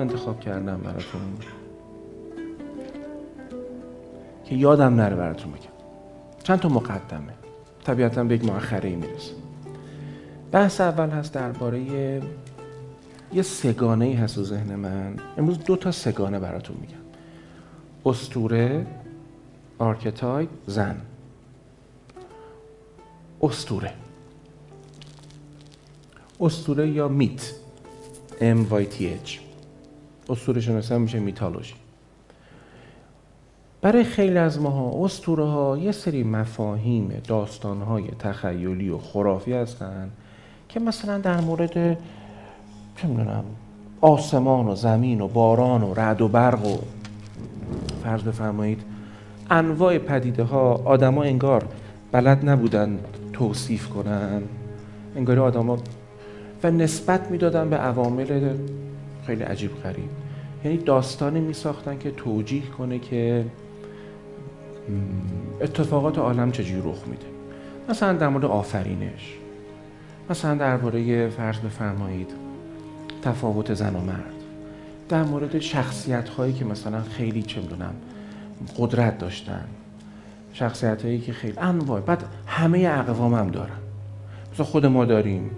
انتخاب 0.00 0.40
کردم 0.40 0.76
براتون. 0.76 1.20
که 4.44 4.54
یادم 4.54 4.94
نره 4.94 5.16
براتون 5.16 5.52
بگم. 5.52 5.60
چند 6.42 6.58
تا 6.58 6.68
مقدمه. 6.68 7.32
طبیعتا 7.84 8.24
به 8.24 8.34
یک 8.34 8.44
مؤخره 8.44 8.88
ای 8.88 8.96
بحث 10.52 10.80
اول 10.80 11.10
هست 11.10 11.34
درباره 11.34 11.80
یه 13.32 13.42
سگانه 13.42 14.04
ای 14.04 14.12
هست 14.12 14.34
تو 14.34 14.44
ذهن 14.44 14.74
من. 14.74 15.16
امروز 15.38 15.58
دو 15.58 15.76
تا 15.76 15.92
سگانه 15.92 16.38
براتون 16.38 16.76
میگم. 16.80 16.94
اسطوره 18.06 18.86
archetype 19.78 20.48
زن. 20.66 21.00
اسطوره. 23.42 23.92
استوره 26.40 26.88
یا 26.88 27.08
میت. 27.08 27.63
M 28.40 28.72
Y 28.72 28.84
T 28.94 29.02
H. 29.02 29.40
اسطوره 30.28 30.98
میشه 30.98 31.18
میتالوژی. 31.18 31.74
برای 33.82 34.04
خیلی 34.04 34.38
از 34.38 34.60
ماها 34.60 35.04
اسطوره 35.04 35.44
ها 35.44 35.78
یه 35.78 35.92
سری 35.92 36.22
مفاهیم 36.22 37.22
داستان 37.28 37.82
های 37.82 38.04
تخیلی 38.18 38.88
و 38.88 38.98
خرافی 38.98 39.52
هستن 39.52 40.10
که 40.68 40.80
مثلا 40.80 41.18
در 41.18 41.40
مورد 41.40 41.72
چه 42.96 43.08
می‌دونم 43.08 43.44
آسمان 44.00 44.68
و 44.68 44.74
زمین 44.74 45.20
و 45.20 45.28
باران 45.28 45.82
و 45.82 45.94
رعد 45.94 46.22
و 46.22 46.28
برق 46.28 46.66
و 46.66 46.78
فرض 48.04 48.22
بفرمایید 48.22 48.82
انواع 49.50 49.98
پدیده 49.98 50.42
ها 50.42 50.74
آدما 50.84 51.22
انگار 51.22 51.64
بلد 52.12 52.48
نبودن 52.48 52.98
توصیف 53.32 53.88
کنن. 53.88 54.42
انگار 55.16 55.38
آدما 55.38 55.78
و 56.64 56.70
نسبت 56.70 57.30
می‌دادن 57.30 57.70
به 57.70 57.76
عوامل 57.76 58.56
خیلی 59.26 59.42
عجیب 59.42 59.82
غریب. 59.82 60.08
یعنی 60.64 60.76
داستانی 60.76 61.40
می 61.40 61.52
ساختن 61.52 61.98
که 61.98 62.10
توجیه 62.10 62.66
کنه 62.66 62.98
که 62.98 63.44
اتفاقات 65.60 66.18
عالم 66.18 66.52
چجوری 66.52 66.80
رخ 66.80 67.06
میده. 67.06 67.26
مثلا 67.88 68.12
در 68.12 68.28
مورد 68.28 68.44
آفرینش. 68.44 69.36
مثلا 70.30 70.54
درباره 70.54 71.28
فرض 71.28 71.58
بفرمایید 71.58 72.30
تفاوت 73.22 73.74
زن 73.74 73.96
و 73.96 74.00
مرد. 74.00 74.34
در 75.08 75.22
مورد 75.22 75.58
شخصیت 75.58 76.28
هایی 76.28 76.52
که 76.52 76.64
مثلا 76.64 77.02
خیلی 77.02 77.42
چه 77.42 77.60
می‌دونم 77.60 77.94
قدرت 78.78 79.18
داشتن. 79.18 79.64
شخصیت 80.52 81.04
هایی 81.04 81.20
که 81.20 81.32
خیلی 81.32 81.58
انواع. 81.58 82.00
بعد 82.00 82.24
همه 82.46 82.78
اقوام 82.78 83.34
هم 83.34 83.48
دارن. 83.48 83.78
مثلا 84.52 84.66
خود 84.66 84.86
ما 84.86 85.04
داریم. 85.04 85.50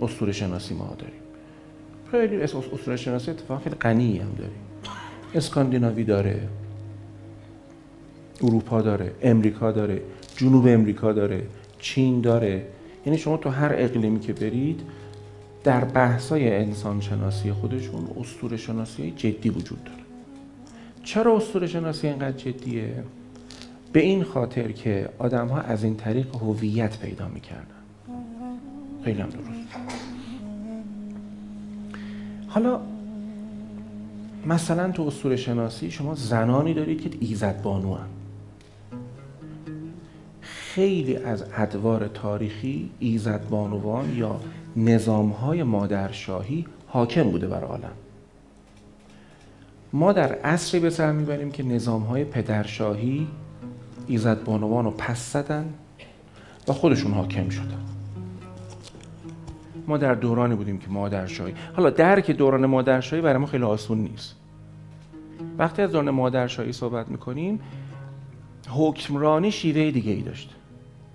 اسطوره 0.00 0.32
شناسی 0.32 0.74
ما 0.74 0.96
داریم. 0.98 1.20
خیلی 2.10 2.42
اصول 2.42 2.96
شناسی 2.96 3.30
اتفاق 3.30 3.62
خیلی 3.62 3.76
غنی 3.76 4.18
هم 4.18 4.32
داریم. 4.38 4.60
اسکاندیناوی 5.34 6.04
داره 6.04 6.48
اروپا 8.42 8.82
داره 8.82 9.12
امریکا 9.22 9.72
داره 9.72 10.02
جنوب 10.36 10.66
امریکا 10.66 11.12
داره 11.12 11.46
چین 11.78 12.20
داره. 12.20 12.66
یعنی 13.06 13.18
شما 13.18 13.36
تو 13.36 13.50
هر 13.50 13.72
اقلیمی 13.74 14.20
که 14.20 14.32
برید 14.32 14.80
در 15.64 15.84
بحثای 15.84 16.56
انسان 16.56 17.00
شناسی 17.00 17.52
خودشون 17.52 18.08
اسطوره 18.20 18.56
شناسی 18.56 19.10
جدی 19.16 19.50
وجود 19.50 19.84
داره. 19.84 19.98
چرا 21.04 21.36
اسطوره 21.36 21.66
شناسی 21.66 22.06
اینقدر 22.06 22.36
جدیه؟ 22.36 23.04
به 23.92 24.00
این 24.00 24.24
خاطر 24.24 24.72
که 24.72 25.08
آدم 25.18 25.48
ها 25.48 25.60
از 25.60 25.84
این 25.84 25.96
طریق 25.96 26.36
هویت 26.36 26.98
پیدا 26.98 27.28
می‌کردن. 27.28 27.64
خیلی 29.04 29.20
هم 29.20 29.28
درست. 29.28 29.59
حالا 32.48 32.80
مثلا 34.46 34.90
تو 34.90 35.02
اسطوره 35.02 35.36
شناسی 35.36 35.90
شما 35.90 36.14
زنانی 36.14 36.74
دارید 36.74 37.00
که 37.00 37.10
ایزد 37.20 37.62
بانو 37.62 37.94
هم. 37.94 38.08
خیلی 40.40 41.16
از 41.16 41.44
ادوار 41.56 42.08
تاریخی 42.08 42.90
ایزد 42.98 43.48
بانوان 43.48 44.16
یا 44.16 44.40
نظام 44.76 45.30
های 45.30 45.62
مادرشاهی 45.62 46.66
حاکم 46.86 47.30
بوده 47.30 47.46
بر 47.46 47.64
عالم 47.64 47.92
ما 49.92 50.12
در 50.12 50.32
عصری 50.32 50.80
به 50.80 50.90
سر 50.90 51.12
می‌بریم 51.12 51.50
که 51.50 51.62
نظام 51.62 52.02
های 52.02 52.24
پدرشاهی 52.24 53.28
ایزد 54.06 54.44
بانوان 54.44 54.84
رو 54.84 54.90
پس 54.90 55.32
زدن 55.32 55.74
و 56.68 56.72
خودشون 56.72 57.12
حاکم 57.12 57.48
شدن 57.48 57.84
ما 59.90 59.96
در 59.96 60.14
دورانی 60.14 60.54
بودیم 60.54 60.78
که 60.78 60.88
مادرشاهی. 60.88 61.54
حالا 61.76 61.90
درک 61.90 62.30
دوران 62.30 62.66
مادرشاهی 62.66 63.22
برای 63.22 63.38
ما 63.38 63.46
خیلی 63.46 63.64
آسون 63.64 63.98
نیست. 63.98 64.36
وقتی 65.58 65.82
از 65.82 65.92
دوران 65.92 66.10
مادرشاهی 66.10 66.72
صحبت 66.72 67.08
می‌کنیم 67.08 67.60
حکمرانی 68.68 69.50
شیوه 69.50 69.90
دیگه 69.90 70.12
ای 70.12 70.22
داشت. 70.22 70.56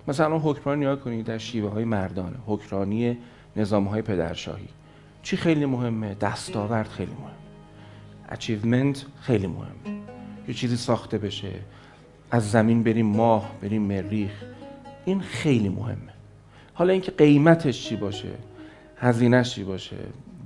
مثلا 0.08 0.38
حکمرانی 0.38 0.80
نیا 0.80 0.96
کنید 0.96 1.26
در 1.26 1.38
شیوه 1.38 1.70
های 1.70 1.84
مردانه 1.84 2.36
حکمرانی 2.46 3.18
نظام 3.56 3.84
های 3.84 4.02
پدرشاهی. 4.02 4.68
چی 5.22 5.36
خیلی 5.36 5.66
مهمه؟ 5.66 6.14
دستاورد 6.14 6.88
خیلی 6.88 7.12
مهمه. 7.12 7.30
achievement 8.28 9.06
خیلی 9.20 9.46
مهمه. 9.46 10.00
یه 10.48 10.54
چیزی 10.54 10.76
ساخته 10.76 11.18
بشه. 11.18 11.52
از 12.30 12.50
زمین 12.50 12.82
بریم 12.82 13.06
ماه 13.06 13.50
بریم 13.62 13.82
مریخ. 13.82 14.44
این 15.04 15.20
خیلی 15.20 15.68
مهمه. 15.68 16.12
حالا 16.74 16.92
اینکه 16.92 17.12
قیمتش 17.12 17.88
چی 17.88 17.96
باشه؟ 17.96 18.28
هزینهش 18.96 19.54
چی 19.54 19.64
باشه 19.64 19.96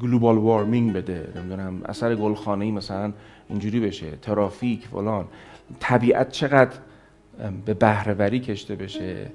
global 0.00 0.38
warming 0.38 0.92
بده 0.92 1.32
نمی‌دونم 1.36 1.82
اثر 1.84 2.14
گلخانه 2.14 2.64
ای 2.64 2.70
مثلا 2.70 3.12
اینجوری 3.48 3.80
بشه 3.80 4.10
ترافیک 4.10 4.86
فلان 4.86 5.26
طبیعت 5.80 6.30
چقدر 6.30 6.76
به 7.64 7.74
بهرهوری 7.74 8.40
کشته 8.40 8.74
بشه 8.74 9.30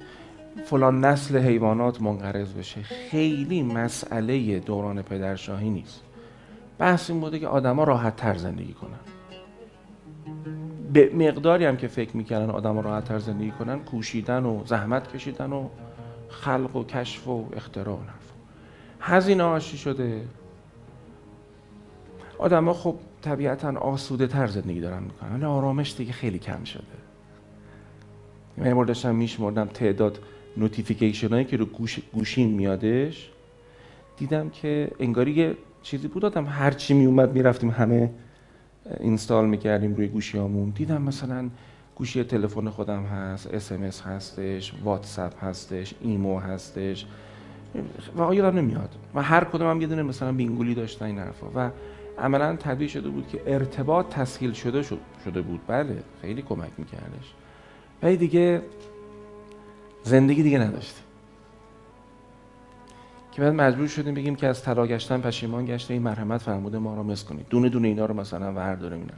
فلان 0.66 1.06
نسل 1.06 1.38
حیوانات 1.38 2.02
منقرض 2.02 2.54
بشه. 2.54 2.82
خیلی 2.82 3.64
مسئله 3.64 4.60
دوران 4.60 5.02
پدرشاهی 5.02 5.70
نیست. 5.70 6.02
بحث 6.78 7.10
این 7.10 7.20
بوده 7.20 7.40
که 7.40 7.48
آدما 7.48 7.84
راحت 7.84 8.16
تر 8.16 8.36
زندگی 8.36 8.74
کنن. 8.74 9.00
به 10.94 11.12
مقداری 11.16 11.66
هم 11.66 11.78
که 11.78 11.88
فکر 11.88 12.18
می‌کردن 12.18 12.50
آدما 12.50 12.82
راحت 12.82 13.06
تر 13.06 13.20
زندگی 13.20 13.52
کنن 13.52 13.80
کوشیدن 13.80 14.46
و 14.46 14.66
زحمت 14.66 15.16
کشیدن 15.16 15.54
و 15.54 15.68
خلق 16.30 16.76
و 16.76 16.84
کشف 16.84 17.28
و 17.28 17.46
اختراع 17.56 18.00
هزینه 19.08 19.44
آشی 19.44 19.78
شده. 19.78 20.22
آدم 22.38 22.66
ها 22.66 22.74
خب 22.74 22.96
طبیعتا 23.22 23.80
آسوده 23.80 24.28
تر 24.28 24.48
زندگی 24.48 24.82
دارن 24.82 25.04
می‌کنن 25.04 25.36
ولی 25.36 25.46
آرامش 25.46 25.96
دیگه 25.98 26.12
خیلی 26.12 26.40
کم 26.40 26.64
شده. 26.64 26.84
من 28.58 28.78
یه 28.78 28.86
داشتم 28.86 29.16
میشمردم 29.16 29.66
تعداد 29.66 30.20
notification 30.58 31.30
هایی 31.30 31.46
که 31.46 31.58
رو 31.58 31.66
گوش، 31.66 32.00
گوشین 32.14 32.50
میادش 32.50 33.30
دیدم 34.18 34.50
که 34.50 34.92
انگاری 35.00 35.32
یه 35.32 35.58
چیزی 35.84 36.08
بود 36.08 36.26
آدم 36.26 36.46
هر 36.46 36.72
چی 36.72 36.94
می 36.94 37.06
اومد 37.06 37.34
می‌رفتیم 37.34 37.70
همه 37.70 38.10
install 39.00 39.46
می‌کردیم 39.46 39.96
روی 39.96 40.08
گوشیامون 40.08 40.70
دیدم 40.70 41.02
مثلا 41.02 41.50
گوشی 41.96 42.24
تلفن 42.24 42.70
خودم 42.70 43.04
هست 43.04 43.54
اس 43.54 44.02
هستش 44.02 44.74
واتساپ 44.84 45.44
هستش 45.44 45.94
ایمو 46.02 46.40
هستش. 46.40 47.06
واقعا 48.16 48.34
یادم 48.34 48.58
نمیاد. 48.58 48.90
و 49.16 49.22
هر 49.22 49.44
کدوم 49.44 49.70
هم 49.70 49.82
یه 49.82 49.88
دونه 49.88 50.04
مثلا 50.04 50.32
بینگولی 50.32 50.76
داشتن 50.76 51.06
این 51.06 51.20
حرفا. 51.20 51.48
و 51.56 51.72
عملا 52.20 52.56
تبدیل 52.56 52.88
شده 52.88 53.10
بود 53.10 53.28
که 53.28 53.42
ارتباط 53.48 54.10
تسهیل 54.10 54.54
شده 54.54 54.82
شده 55.26 55.42
بود. 55.42 55.60
بله 55.68 56.04
خیلی 56.22 56.42
کمک 56.42 56.72
میکردش. 56.78 57.34
ولی 58.04 58.18
دیگه 58.18 58.62
زندگی 60.04 60.44
دیگه 60.44 60.60
نداشت. 60.60 60.96
که 63.32 63.42
بعد 63.42 63.54
مجبور 63.54 63.88
شدیم 63.88 64.14
بگیم 64.14 64.36
که 64.36 64.48
از 64.48 64.64
طلا 64.64 64.88
گشتن 64.88 65.22
پشیمان 65.22 65.66
گشته 65.66 65.94
این 65.94 66.04
مرحمت 66.04 66.42
فرموده 66.42 66.78
ما 66.78 66.96
را 66.96 67.04
مس 67.04 67.24
کنید. 67.24 67.46
دونه 67.50 67.70
دونه 67.70 67.88
اینا 67.88 68.06
رو 68.06 68.14
مثلا 68.14 68.54
ورداریم 68.54 69.00
اینا. 69.00 69.14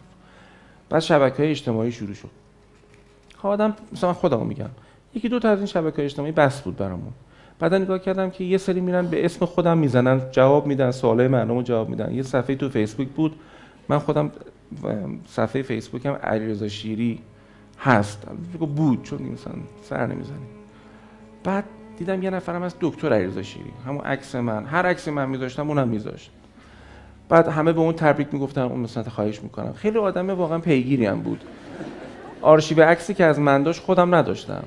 بعد 0.90 1.02
شبکه 1.02 1.38
های 1.38 1.52
اجتماعی 1.52 1.92
شروع 1.92 2.14
شد. 2.14 2.30
خب 3.38 3.48
آدم 3.48 3.76
مثلا 3.92 4.14
خودم 4.14 4.46
میگم. 4.46 4.70
یکی 5.14 5.30
دو 5.30 5.40
تا 5.40 5.50
از 5.50 5.58
این 5.58 5.66
شبکه 5.66 6.06
اجتماعی 6.06 6.32
بس 6.32 6.62
بود 6.62 6.78
برامون. 6.78 7.14
بعدا 7.60 7.78
نگاه 7.78 8.00
کردم 8.00 8.30
که 8.30 8.44
یه 8.44 8.58
سری 8.58 8.82
میرن 8.82 9.08
به 9.08 9.26
اسم 9.26 9.46
خودم 9.46 9.78
می‌زنن 9.78 10.22
جواب 10.32 10.68
میدن 10.68 10.92
سوالای 10.92 11.28
مردم 11.28 11.56
رو 11.56 11.62
جواب 11.62 11.90
میدن. 11.90 12.14
یه 12.14 12.24
صفحه 12.24 12.56
تو 12.56 12.70
فیسبوک 12.70 13.08
بود. 13.08 13.36
من 13.90 14.00
خودم 14.00 14.32
صفحه 15.28 15.62
فیسبوکم 15.62 16.14
علیرضا 16.14 16.68
شیری 16.68 17.20
هست. 17.80 18.24
بود 18.76 19.04
چون 19.04 19.22
مثلا 19.22 19.54
سر 19.84 20.08
نمی‌زنیم 20.08 20.48
بعد 21.44 21.64
دیدم 21.98 22.24
یه 22.24 22.30
نفرم 22.30 22.62
از 22.62 22.76
دکتر 22.82 23.14
علیرضا 23.14 23.42
شیری. 23.42 23.72
همون 23.86 24.02
عکس 24.02 24.36
من. 24.36 24.66
هر 24.66 24.86
عکسی 24.86 25.12
من 25.12 25.30
میذاشتم 25.30 25.70
اونم 25.70 25.88
میذاشت. 25.88 26.32
بعد 27.30 27.48
همه 27.48 27.74
به 27.74 27.80
اون 27.80 27.94
تبریک 27.94 28.28
می‌گفتن 28.32 28.62
اون 28.62 28.80
مثلا 28.80 29.04
خواهش 29.04 29.44
می‌کنم. 29.44 29.74
خیلی 29.74 29.98
آدم 29.98 30.30
واقعا 30.30 30.60
پیگیری 30.60 31.06
هم 31.06 31.20
بود. 31.20 31.44
آرشیو 32.42 32.84
عکسی 32.84 33.14
که 33.14 33.26
از 33.26 33.40
من 33.40 33.64
داشت 33.64 33.82
خودم 33.84 34.16
نداشتم. 34.16 34.64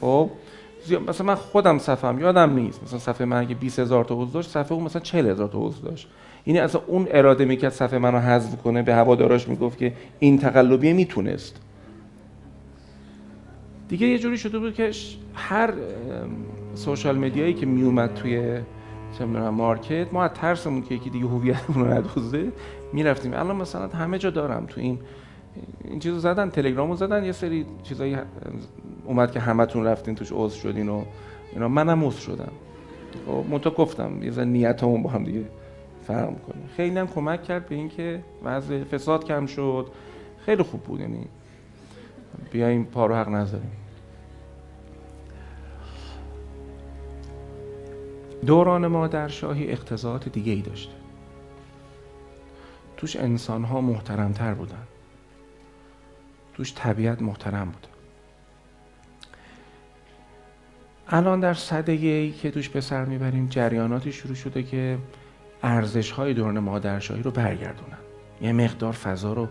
خب؟ 0.00 0.30
مثلا 1.08 1.26
من 1.26 1.34
خودم 1.34 1.78
صفم 1.78 2.18
یادم 2.20 2.54
نیست. 2.54 2.82
مثلا 2.82 2.98
صفحه 2.98 3.26
من 3.26 3.40
اگه 3.40 3.54
20000 3.54 4.04
تا 4.04 4.14
عضو 4.14 4.32
داشت 4.32 4.50
صفحه 4.50 4.72
اون 4.72 4.84
مثلا 4.84 5.02
40000 5.02 5.48
تا 5.48 5.58
عضو 5.58 5.82
داشت. 5.82 6.08
یعنی 6.46 6.60
اصلا 6.60 6.80
اون 6.86 7.06
اراده 7.10 7.44
می‌کرد 7.44 7.72
صفحه 7.72 7.98
منو 7.98 8.18
حذف 8.18 8.62
کنه. 8.62 8.82
به 8.82 8.94
هواداراش 8.94 9.48
می‌گفت 9.48 9.78
که 9.78 9.92
این 10.18 10.38
تقلبیه 10.38 10.92
می‌تونست. 10.92 11.60
دیگه 13.88 14.06
یه 14.06 14.18
جوری 14.18 14.38
شده 14.38 14.58
بود 14.58 14.74
که 14.74 14.90
هر 15.34 15.72
سوشال 16.74 17.18
مدیایی 17.18 17.54
که 17.54 17.66
میومد 17.66 18.14
توی 18.14 18.58
چه 19.18 19.24
مارکت 19.24 20.06
ما 20.12 20.24
از 20.24 20.30
ترسمون 20.34 20.82
که 20.82 20.94
یکی 20.94 21.10
دیگه 21.10 21.26
هویتمون 21.26 21.84
رو 21.84 21.94
ندوزه 21.94 22.52
می‌رفتیم. 22.92 23.32
الان 23.32 23.56
مثلا 23.56 23.88
همه 23.88 24.18
جا 24.18 24.30
دارم 24.30 24.66
تو 24.66 24.80
این 24.80 24.98
این 25.84 25.98
چیزو 25.98 26.18
زدن 26.18 26.50
تلگرامو 26.50 26.96
زدن 26.96 27.24
یه 27.24 27.32
سری 27.32 27.66
چیزایی 27.82 28.16
اومد 29.04 29.32
که 29.32 29.40
همتون 29.40 29.84
رفتین 29.84 30.14
توش 30.14 30.32
عضو 30.32 30.60
شدین 30.60 30.88
و 30.88 31.04
اینا. 31.52 31.68
منم 31.68 32.04
عضو 32.04 32.18
شدم. 32.20 32.52
خب 33.26 33.44
منتها 33.50 33.70
گفتم 33.70 34.22
یه 34.22 34.30
ذره 34.30 34.44
نیتمون 34.44 35.02
با 35.02 35.10
هم 35.10 35.24
دیگه 35.24 35.44
فرق 36.06 36.30
می‌کنه. 36.30 36.66
خیلی 36.76 36.98
هم 36.98 37.06
کمک 37.06 37.42
کرد 37.42 37.68
به 37.68 37.74
اینکه 37.74 38.20
وضع 38.44 38.84
فساد 38.84 39.24
کم 39.24 39.46
شد. 39.46 39.86
خیلی 40.46 40.62
خوب 40.62 40.80
بود 40.80 41.00
یعنی 41.00 41.26
بیایم 42.50 42.84
پارو 42.84 43.14
حق 43.14 43.28
نذاریم. 43.28 43.70
دوران 48.46 48.86
ما 48.86 49.06
در 49.06 49.28
شاهی 49.28 49.70
اقتضاعات 49.72 50.28
دیگه 50.28 50.52
ای 50.52 50.60
داشته 50.60 50.92
توش 52.96 53.16
انسان 53.16 53.64
ها 53.64 53.80
محترمتر 53.80 54.54
بودن. 54.54 54.82
توش 56.54 56.72
طبیعت 56.74 57.22
محترم 57.22 57.64
بود. 57.64 57.86
الان 61.08 61.40
در 61.40 61.54
صده 61.54 61.92
ای 61.92 62.32
که 62.32 62.50
توش 62.50 62.68
به 62.68 62.80
سر 62.80 63.04
می‌بریم 63.04 63.46
جریاناتی 63.46 64.12
شروع 64.12 64.34
شده 64.34 64.62
که 64.62 64.98
ارزش 65.62 66.10
های 66.10 66.34
دوران 66.34 66.58
مادرشاهی 66.58 67.22
رو 67.22 67.30
برگردونن. 67.30 67.98
یه 68.40 68.52
مقدار 68.52 68.92
فضا 68.92 69.32
رو 69.32 69.48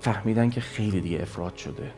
فهمیدن 0.00 0.50
که 0.50 0.60
خیلی 0.60 1.00
دیگه 1.00 1.22
افراد 1.22 1.56
شده. 1.56 1.90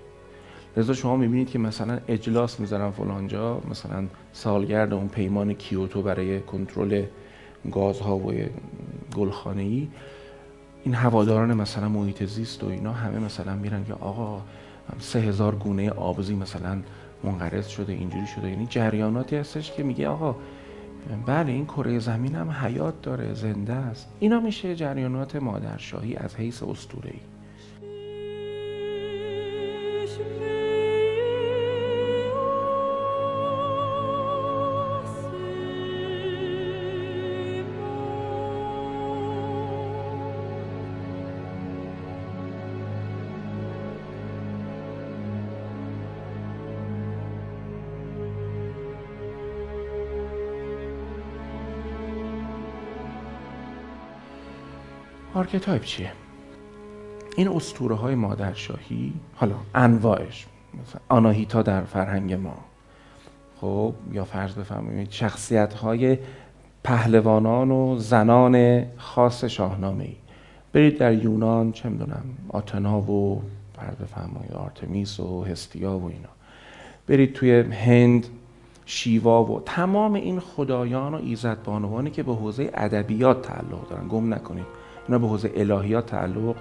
لذا 0.76 0.94
شما 0.94 1.16
می‌بینید 1.16 1.50
که 1.50 1.58
مثلا 1.58 2.00
اجلاس 2.08 2.60
می‌ذارن 2.60 2.90
فلانجا 2.90 3.60
مثلا 3.70 4.06
سالگرد 4.32 4.94
اون 4.94 5.08
پیمان 5.08 5.52
کیوتو 5.54 6.02
برای 6.02 6.40
کنترل 6.40 7.04
گازها 7.72 8.16
و 8.16 8.32
گلخانه 9.16 9.88
این 10.84 10.94
هواداران 10.94 11.54
مثلا 11.54 11.88
محیط 11.88 12.24
زیست 12.24 12.64
و 12.64 12.68
اینا 12.68 12.92
همه 12.92 13.18
مثلا 13.18 13.54
میرن 13.54 13.84
که 13.84 13.94
آقا 13.94 14.42
سه 14.98 15.18
هزار 15.18 15.54
گونه 15.54 15.90
آبزی 15.90 16.34
مثلا 16.34 16.78
منقرض 17.24 17.68
شده 17.68 17.92
اینجوری 17.92 18.26
شده. 18.26 18.50
یعنی 18.50 18.66
جریاناتی 18.66 19.36
هستش 19.36 19.72
که 19.72 19.82
میگه 19.82 20.08
آقا 20.08 20.36
بله 21.26 21.52
این 21.52 21.66
کره 21.66 21.98
زمین 21.98 22.34
هم 22.34 22.50
حیات 22.50 23.02
داره 23.02 23.34
زنده 23.34 23.72
است. 23.72 24.08
اینا 24.20 24.40
میشه 24.40 24.76
جریانات 24.76 25.36
مادرشاهی 25.36 26.16
از 26.16 26.36
حیث 26.36 26.62
اسطوره‌ای. 26.62 27.20
archetype 55.40 55.84
چیه؟ 55.84 56.12
این 57.36 57.48
اسطوره 57.48 57.94
های 57.94 58.14
مادرشاهی 58.14 59.12
حالا 59.34 59.54
انواعش 59.74 60.46
مثلا 60.82 61.00
آناهیتا 61.08 61.62
در 61.62 61.82
فرهنگ 61.82 62.34
ما. 62.34 62.54
خب 63.60 63.94
یا 64.12 64.24
فرض 64.24 64.54
بفرمایید 64.54 65.10
شخصیت 65.10 65.74
های 65.74 66.18
پهلوانان 66.84 67.70
و 67.70 67.96
زنان 67.98 68.84
خاص 68.96 69.44
شاهنامه 69.44 70.04
ای 70.04 70.16
برید 70.72 70.98
در 70.98 71.14
یونان 71.14 71.72
چه 71.72 71.88
می‌دونم 71.88 72.24
آتنا 72.48 73.00
و 73.00 73.42
فرض 73.76 73.94
بفرمایید 73.94 74.52
آرتمیس 74.52 75.20
و 75.20 75.44
هستیا 75.44 75.98
و 75.98 76.04
اینا. 76.04 76.28
برید 77.06 77.32
توی 77.32 77.60
هند 77.60 78.26
شیوا 78.86 79.44
و 79.44 79.60
تمام 79.60 80.14
این 80.14 80.40
خدایان 80.40 81.14
و 81.14 81.16
ایزدبانوانی 81.16 82.10
که 82.10 82.22
به 82.22 82.34
حوزه 82.34 82.70
ادبیات 82.74 83.42
تعلق 83.42 83.88
دارن. 83.88 84.08
گم 84.08 84.34
نکنید. 84.34 84.89
اینا 85.06 85.18
به 85.18 85.26
حوزه 85.26 85.52
الهیات 85.54 86.06
تعلق 86.06 86.56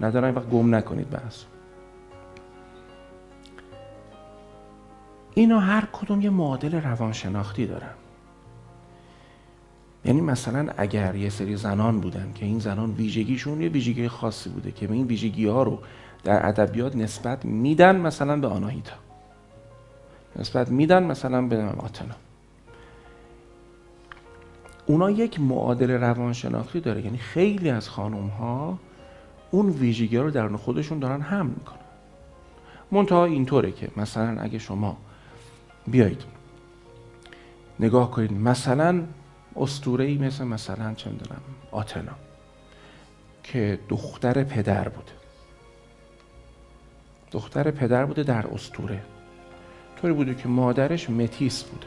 ندارن. 0.00 0.34
وقت 0.34 0.50
گم 0.50 0.74
نکنید 0.74 1.10
بحث. 1.10 1.42
اینا 5.34 5.60
هر 5.60 5.88
کدوم 5.92 6.20
یه 6.20 6.30
معادل 6.30 6.80
روانشناختی 6.80 7.66
دارن. 7.66 7.94
یعنی 10.04 10.20
مثلا 10.20 10.68
اگر 10.76 11.14
یه 11.14 11.30
سری 11.30 11.56
زنان 11.56 12.00
بودن 12.00 12.32
که 12.34 12.46
این 12.46 12.58
زنان 12.58 12.90
ویژگیشون 12.90 13.60
یه 13.62 13.68
ویژگی 13.68 14.08
خاصی 14.08 14.50
بوده 14.50 14.70
که 14.70 14.86
به 14.86 14.94
این 14.94 15.06
ویژگی 15.06 15.46
ها 15.46 15.62
رو 15.62 15.78
در 16.24 16.46
ادبیات 16.46 16.96
نسبت 16.96 17.44
میدن 17.44 17.96
مثلا 17.96 18.36
به 18.40 18.46
آناهیتا. 18.46 18.94
نسبت 20.36 20.70
میدن 20.70 21.02
مثلا 21.02 21.42
به 21.42 21.64
آتنا. 21.64 22.14
اونا 24.86 25.10
یک 25.10 25.40
معادل 25.40 25.90
روانشناختی 25.90 26.80
داره. 26.80 27.04
یعنی 27.04 27.18
خیلی 27.18 27.70
از 27.70 27.88
خانم 27.88 28.26
ها 28.26 28.78
اون 29.50 29.70
ویژگی 29.70 30.16
رو 30.16 30.30
در 30.30 30.48
خودشون 30.48 30.98
دارن 30.98 31.20
هم 31.20 31.46
می‌کنن. 31.46 31.78
منتها 32.90 33.24
اینطوره 33.24 33.72
که 33.72 33.88
مثلا 33.96 34.40
اگه 34.40 34.58
شما 34.58 34.96
بیایید 35.86 36.22
نگاه 37.80 38.10
کنید 38.10 38.32
مثلا 38.32 39.02
استوره 39.56 40.04
ای 40.04 40.18
مثل 40.18 40.44
مثلا 40.44 40.94
چه 40.94 41.10
می‌دونم 41.10 41.40
آتنا 41.70 42.12
که 43.42 43.78
دختر 43.88 44.44
پدر 44.44 44.88
بوده. 44.88 45.12
دختر 47.30 47.70
پدر 47.70 48.04
بوده 48.04 48.22
در 48.22 48.46
استوره 48.46 49.02
طوری 50.00 50.14
بوده 50.14 50.34
که 50.34 50.48
مادرش 50.48 51.10
متیس 51.10 51.62
بوده. 51.62 51.86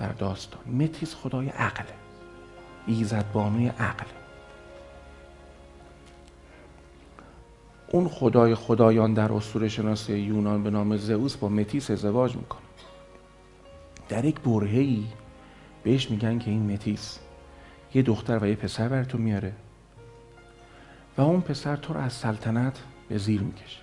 در 0.00 0.12
داستان. 0.12 0.74
متیس 0.74 1.14
خدای 1.14 1.48
عقل 1.48 1.84
ایزد 2.86 3.32
بانوی 3.32 3.68
عقل 3.68 4.06
اون 7.92 8.08
خدای 8.08 8.54
خدایان 8.54 9.14
در 9.14 9.32
اسطوره 9.32 9.68
شناسی 9.68 10.18
یونان 10.18 10.62
به 10.62 10.70
نام 10.70 10.96
زئوس 10.96 11.36
با 11.36 11.48
متیس 11.48 11.90
ازدواج 11.90 12.36
می‌کنه. 12.36 12.60
در 14.08 14.24
یک 14.24 14.40
برهی 14.40 15.06
بهش 15.82 16.10
میگن 16.10 16.38
که 16.38 16.50
این 16.50 16.72
متیس 16.72 17.18
یه 17.94 18.02
دختر 18.02 18.38
و 18.44 18.46
یه 18.46 18.56
پسر 18.56 18.88
بر 18.88 19.04
تو 19.04 19.18
میاره 19.18 19.52
و 21.18 21.20
اون 21.20 21.40
پسر 21.40 21.76
تو 21.76 21.94
رو 21.94 22.00
از 22.00 22.12
سلطنت 22.12 22.78
به 23.08 23.18
زیر 23.18 23.40
می‌کشه. 23.40 23.80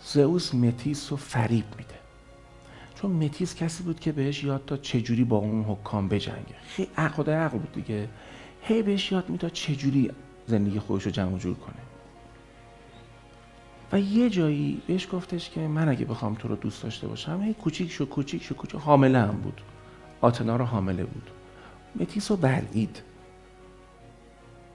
زئوس 0.00 0.54
متیس 0.54 1.10
رو 1.10 1.16
فریب 1.16 1.64
میده. 1.78 2.03
چون 3.04 3.12
متیس 3.12 3.54
کسی 3.54 3.82
بود 3.82 4.00
که 4.00 4.12
بهش 4.12 4.44
یاد 4.44 4.64
داد 4.64 4.80
چجوری 4.80 5.24
با 5.24 5.36
اون 5.36 5.64
حکام 5.64 6.08
بجنگه. 6.08 6.54
خیلی 6.66 6.88
عقل 6.96 7.32
عقل 7.32 7.58
بود 7.58 7.72
دیگه. 7.72 8.08
هی 8.62 8.82
بهش 8.82 9.12
یاد 9.12 9.30
می‌داد 9.30 9.52
چجوری 9.52 10.10
زندگی 10.46 10.78
خودش 10.78 11.04
رو 11.04 11.10
جمع 11.10 11.38
جور 11.38 11.54
کنه. 11.54 11.74
و 13.92 14.00
یه 14.00 14.30
جایی 14.30 14.82
بهش 14.86 15.08
گفتش 15.12 15.50
که 15.50 15.60
من 15.60 15.88
اگه 15.88 16.04
بخوام 16.04 16.34
تو 16.34 16.48
رو 16.48 16.56
دوست 16.56 16.82
داشته 16.82 17.06
باشم 17.08 17.42
هی 17.42 17.54
کوچیک 17.54 17.90
شو 17.90 18.06
کوچیک 18.06 18.42
شو 18.42 18.54
کوچیک 18.54 18.80
حامله 18.80 19.18
هم 19.18 19.36
بود. 19.36 19.60
آتنا 20.20 20.56
رو 20.56 20.64
حامله 20.64 21.04
بود. 21.04 21.30
متیس 22.00 22.30
رو 22.30 22.36
بلعید. 22.36 23.02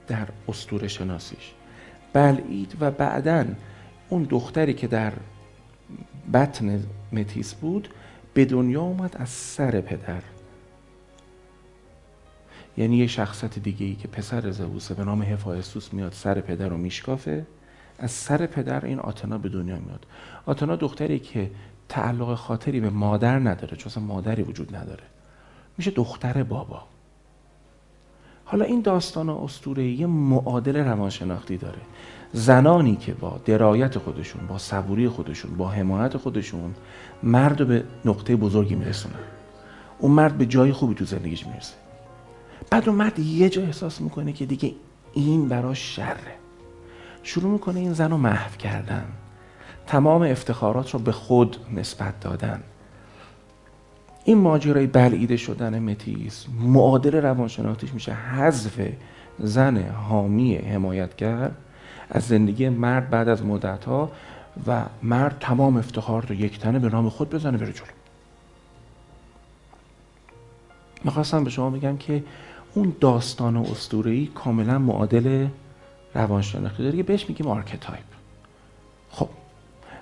در 0.06 0.28
استور 0.48 0.88
شناسیش. 0.88 1.52
بلعید 2.12 2.76
و 2.80 2.90
بعدا 2.90 3.44
اون 4.08 4.22
دختری 4.22 4.74
که 4.74 4.86
در 4.86 5.12
بطن 6.32 6.82
متیس 7.12 7.54
بود 7.54 7.88
به 8.34 8.44
دنیا 8.44 8.82
اومد 8.82 9.16
از 9.18 9.28
سر 9.28 9.80
پدر. 9.80 10.22
یعنی 12.76 12.96
یه 12.96 13.06
شخصت 13.06 13.58
دیگه 13.58 13.86
ای 13.86 13.94
که 13.94 14.08
پسر 14.08 14.50
زئوسه 14.50 14.94
به 14.94 15.04
نام 15.04 15.22
هفایستوس 15.22 15.92
میاد 15.92 16.12
سر 16.12 16.40
پدر 16.40 16.68
رو 16.68 16.76
میشکافه 16.76 17.46
از 17.98 18.10
سر 18.10 18.46
پدر 18.46 18.84
این 18.84 18.98
آتنا 18.98 19.38
به 19.38 19.48
دنیا 19.48 19.78
میاد. 19.78 20.06
آتنا 20.46 20.76
دختری 20.76 21.18
که 21.18 21.50
تعلق 21.88 22.34
خاطری 22.34 22.80
به 22.80 22.90
مادر 22.90 23.38
نداره 23.38 23.76
چون 23.76 24.02
مادری 24.02 24.42
وجود 24.42 24.76
نداره. 24.76 25.02
میشه 25.78 25.90
دختر 25.90 26.42
بابا. 26.42 26.82
حالا 28.44 28.64
این 28.64 28.80
داستان 28.80 29.28
اسطوره 29.28 29.86
یه 29.86 30.06
معادل 30.06 30.76
روانشناختی 30.76 31.56
داره. 31.56 31.80
زنانی 32.32 32.96
که 32.96 33.14
با 33.14 33.40
درایت 33.44 33.98
خودشون 33.98 34.46
با 34.46 34.58
صبوری 34.58 35.08
خودشون 35.08 35.56
با 35.56 35.68
حمایت 35.68 36.16
خودشون 36.16 36.74
مرد 37.22 37.66
به 37.66 37.84
نقطه 38.04 38.36
بزرگی 38.36 38.74
میرسونن. 38.74 39.14
اون 39.98 40.12
مرد 40.12 40.38
به 40.38 40.46
جای 40.46 40.72
خوبی 40.72 40.94
تو 40.94 41.04
زندگیش 41.04 41.46
می‌رسه. 41.46 41.74
بعد 42.70 42.88
اون 42.88 42.98
مرد 42.98 43.18
یه 43.18 43.48
جا 43.48 43.62
احساس 43.62 44.00
می‌کنه 44.00 44.32
که 44.32 44.46
دیگه 44.46 44.72
این 45.12 45.48
براش 45.48 45.96
شره. 45.96 46.34
شروع 47.22 47.52
می‌کنه 47.52 47.80
این 47.80 47.92
زن 47.92 48.10
رو 48.10 48.16
محو 48.16 48.56
کردن. 48.56 49.04
تمام 49.86 50.22
افتخارات 50.22 50.90
رو 50.90 50.98
به 50.98 51.12
خود 51.12 51.56
نسبت 51.74 52.20
دادن. 52.20 52.62
این 54.24 54.38
ماجرای 54.38 54.86
بلعیده 54.86 55.36
شدن 55.36 55.78
متیس 55.78 56.46
معادل 56.60 57.22
روانشناختیش 57.22 57.94
میشه 57.94 58.12
حذف 58.12 58.80
زن 59.38 59.82
حامی 59.88 60.56
حمایتگر 60.56 61.50
از 62.10 62.22
زندگی 62.22 62.68
مرد 62.68 63.10
بعد 63.10 63.28
از 63.28 63.44
مدت 63.44 63.84
ها 63.84 64.10
و 64.66 64.82
مرد 65.02 65.36
تمام 65.40 65.76
افتخار 65.76 66.26
رو 66.26 66.34
یک 66.34 66.58
تنه 66.58 66.78
به 66.78 66.88
نام 66.88 67.08
خود 67.08 67.30
بزنه 67.30 67.58
بره 67.58 67.72
جلو. 67.72 67.86
می‌خواستم 71.04 71.44
به 71.44 71.50
شما 71.50 71.70
بگم 71.70 71.96
که 71.96 72.24
اون 72.74 72.96
داستان 73.00 73.56
اسطوره‌ای 73.56 74.26
کاملا 74.26 74.78
معادل 74.78 75.46
روانشناختی 76.14 76.82
داره. 76.82 76.96
که 76.96 77.02
بهش 77.02 77.28
میگیم 77.28 77.46
archetype. 77.46 78.04
خب 79.10 79.28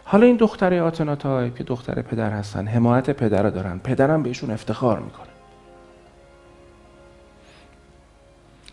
حالا 0.04 0.26
این 0.26 0.36
دختر 0.36 0.74
آتنا 0.74 1.16
تایپ 1.16 1.56
که 1.56 1.64
دختر 1.64 2.02
پدر 2.02 2.30
هستن 2.30 2.66
حمایت 2.66 3.10
پدر 3.10 3.42
رو 3.42 3.50
دارن. 3.50 3.78
پدرم 3.78 4.22
بهشون 4.22 4.50
افتخار 4.50 5.00
می‌کنه. 5.00 5.28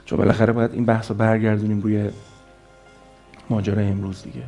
چون 0.05 0.17
بالاخره 0.17 0.53
باید 0.53 0.73
این 0.73 0.85
بحث 0.85 1.11
رو 1.11 1.17
برگردونیم 1.17 1.81
روی 1.81 2.09
ماجرای 3.49 3.87
امروز 3.87 4.23
دیگه. 4.23 4.43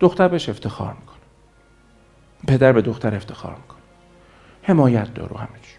دختر 0.00 0.28
بهش 0.28 0.48
افتخار 0.48 0.96
می‌کنه. 1.00 1.16
پدر 2.48 2.72
به 2.72 2.82
دختر 2.82 3.14
افتخار 3.14 3.54
می‌کنه. 3.54 3.78
حمایت 4.62 5.14
داره 5.14 5.34
و 5.34 5.38
همه 5.38 5.58
چی. 5.62 5.76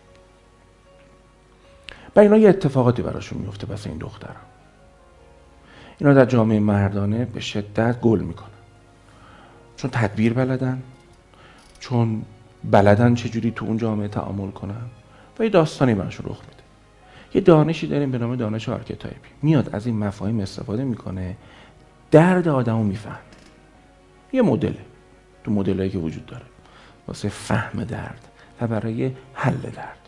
و 2.15 2.19
اینا 2.19 2.37
یه 2.37 2.49
اتفاقاتی 2.49 3.01
براشون 3.01 3.39
میفته 3.39 3.67
بس 3.67 3.87
این 3.87 3.97
دختر 3.97 4.35
اینا 5.97 6.13
در 6.13 6.25
جامعه 6.25 6.59
مردانه 6.59 7.25
به 7.25 7.39
شدت 7.39 8.01
گل 8.01 8.19
می‌کنن. 8.19 8.47
چون 9.77 9.91
تدبیر 9.91 10.33
بلدن 10.33 10.83
چون 11.79 12.21
بلدن 12.71 13.15
چجوری 13.15 13.51
تو 13.51 13.65
اون 13.65 13.77
جامعه 13.77 14.07
تعامل 14.07 14.51
کنن 14.51 14.81
و 15.39 15.43
یه 15.43 15.49
داستانی 15.49 15.93
براشون 15.93 16.25
رخ 16.29 16.39
میده. 16.39 16.63
یه 17.33 17.41
دانشی 17.41 17.87
داریم 17.87 18.11
به 18.11 18.17
نام 18.17 18.35
دانش 18.35 18.69
archetype 18.69 19.18
ی. 19.18 19.29
میاد 19.41 19.75
از 19.75 19.85
این 19.85 19.97
مفاهیم 19.97 20.39
استفاده 20.39 20.83
می‌کنه 20.83 21.37
درد 22.11 22.47
آدمو 22.47 22.83
میفهمه 22.83 23.19
یه 24.33 24.41
مدله. 24.41 24.85
تو 25.43 25.51
مدلایی 25.51 25.89
که 25.89 25.97
وجود 25.97 26.25
داره. 26.25 26.45
واسه 27.07 27.29
فهم 27.29 27.83
درد 27.83 28.27
و 28.61 28.67
برای 28.67 29.11
حل 29.33 29.57
درد. 29.57 30.06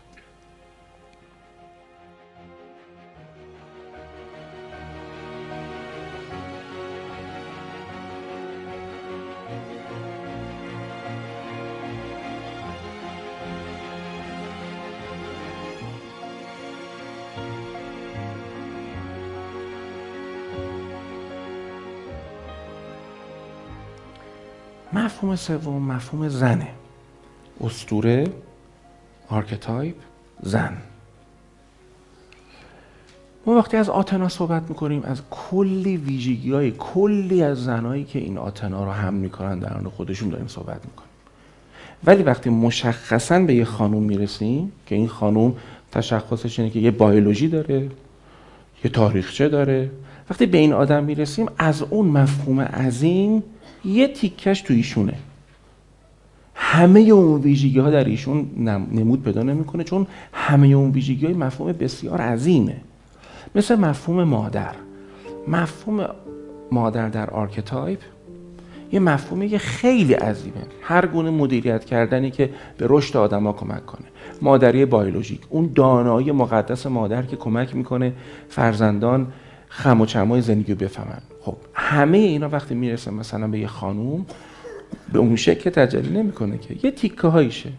مفهوم 25.22 25.36
سوم 25.36 25.82
مفهوم 25.82 26.28
زنه. 26.28 26.68
اسطوره 27.60 28.24
archetype 29.28 29.94
زن. 30.42 30.76
ما 33.46 33.54
وقتی 33.54 33.76
از 33.76 33.88
آتنا 33.88 34.28
صحبت 34.28 34.62
می‌کنیم 34.68 35.02
از 35.02 35.22
کلی 35.30 35.96
ویژگی 35.96 36.52
های 36.52 36.72
کلی 36.78 37.42
از 37.42 37.64
زنایی 37.64 38.04
که 38.04 38.18
این 38.18 38.38
آتنا 38.38 38.84
رو 38.84 38.90
حمل 38.90 39.14
می‌کنن 39.14 39.58
در 39.58 39.74
آن 39.74 39.88
خودشون 39.88 40.28
داریم 40.28 40.46
صحبت 40.46 40.86
می‌کنیم. 40.86 41.10
ولی 42.04 42.22
وقتی 42.22 42.50
مشخصا 42.50 43.40
به 43.40 43.54
یه 43.54 43.64
خانوم 43.64 44.02
می‌رسیم 44.02 44.72
که 44.86 44.94
این 44.94 45.08
خانوم 45.08 45.56
تشخصش 45.92 46.58
اینه 46.58 46.70
که 46.70 46.78
یه 46.78 46.90
بایولوژی 46.90 47.48
داره 47.48 47.88
یه 48.84 48.90
تاریخچه 48.90 49.48
داره 49.48 49.90
وقتی 50.30 50.46
به 50.46 50.58
این 50.58 50.72
آدم 50.72 51.04
می‌رسیم 51.04 51.46
از 51.58 51.82
اون 51.82 52.06
مفهوم 52.06 52.60
عظیم 52.60 53.42
یه 53.84 54.08
تیکش 54.08 54.60
تو 54.60 54.74
ایشونه. 54.74 55.14
همه 56.54 57.00
اون 57.00 57.40
ویژگی 57.40 57.78
ها 57.78 57.90
در 57.90 58.04
ایشون 58.04 58.50
نمود 58.92 59.22
پیدا 59.22 59.42
نمی‌کنه 59.42 59.84
چون 59.84 60.06
همه 60.32 60.66
اون 60.66 60.90
ویژگی 60.90 61.26
های 61.26 61.34
مفهوم 61.34 61.72
بسیار 61.72 62.20
عظیمه. 62.20 62.76
مثل 63.54 63.74
مفهوم 63.74 64.24
مادر. 64.24 64.74
مفهوم 65.48 66.06
مادر 66.72 67.08
در 67.08 67.30
archetype 67.30 67.98
یه 68.92 69.00
مفهومی 69.00 69.58
خیلی 69.58 70.14
عظیمه. 70.14 70.54
هر 70.82 71.06
گونه 71.06 71.30
مدیریت 71.30 71.84
کردنی 71.84 72.30
که 72.30 72.50
به 72.78 72.86
رشد 72.88 73.16
آدما 73.16 73.52
کمک 73.52 73.86
کنه. 73.86 74.06
مادری 74.42 74.84
بیولوژیک 74.84 75.40
اون 75.48 75.70
دانایی 75.74 76.32
مقدس 76.32 76.86
مادر 76.86 77.22
که 77.22 77.36
کمک 77.36 77.76
می‌کنه 77.76 78.12
فرزندان 78.48 79.32
خم 79.68 80.00
و 80.00 80.06
چمای 80.06 80.40
زندگی 80.40 80.72
رو 80.72 80.78
بفهمن. 80.78 81.22
خب 81.40 81.56
همه 81.90 82.18
اینا 82.18 82.48
وقتی 82.48 82.74
می‌رسه 82.74 83.10
مثلا 83.10 83.48
به 83.48 83.58
یه 83.58 83.66
خانوم 83.66 84.26
به 85.12 85.18
اون 85.18 85.36
شکل 85.36 85.70
تجلی 85.70 86.18
نمی‌کنه 86.18 86.58
که. 86.58 86.76
یه 86.82 86.90
تیکه 86.90 87.28
هایشه. 87.28 87.72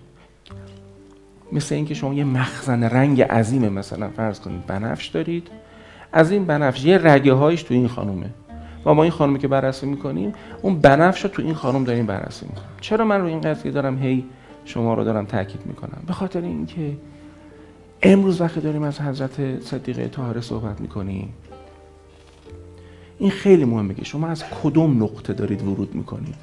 مثل 1.52 1.76
اینکه 1.76 1.94
شما 1.94 2.14
یه 2.14 2.24
مخزن 2.24 2.84
رنگ 2.84 3.22
عظیم 3.22 3.70
مثلا 3.70 4.10
فرض 4.10 4.40
کنید 4.40 4.66
بنفش 4.66 5.08
دارید. 5.08 5.48
از 6.14 6.32
این 6.32 6.46
بنفش 6.46 6.86
یه 6.86 6.98
رگه 6.98 7.34
هایش 7.34 7.64
تو 7.64 7.74
این 7.74 7.88
خانومه. 7.88 8.30
و 8.86 8.94
ما 8.94 9.04
این 9.04 9.12
خانومی 9.12 9.40
که 9.40 9.48
بررسی 9.48 9.86
می‌کنیم 9.86 10.34
اون 10.62 10.80
بنفش 10.80 11.22
رو 11.24 11.30
تو 11.30 11.42
این 11.42 11.54
خانم 11.54 11.84
داریم 11.84 12.06
بررسی 12.06 12.46
می‌کنیم. 12.46 12.68
چرا 12.82 13.06
من 13.06 13.22
رو 13.22 13.28
این 13.28 13.42
قضیه 13.42 13.72
دارم 13.72 14.04
هی 14.04 14.26
شما 14.66 14.94
رو 14.94 15.04
دارم 15.04 15.26
تاکید 15.26 15.62
می‌کنم؟ 15.66 16.04
به 16.08 16.14
خاطر 16.14 16.42
اینکه 16.42 16.98
امروز 18.04 18.42
وقتی 18.42 18.62
داریم 18.62 18.84
از 18.84 19.02
حضرت 19.02 19.62
صدیقه 19.62 20.08
طاهره 20.08 20.42
صحبت 20.42 20.82
می‌کنیم 20.82 21.34
این 23.22 23.32
خیلی 23.32 23.66
مهمه 23.66 23.94
که 23.94 24.04
شما 24.04 24.28
از 24.28 24.44
کدوم 24.44 25.04
نقطه 25.04 25.34
دارید 25.34 25.62
ورود 25.62 25.96
می‌کنید. 25.96 26.36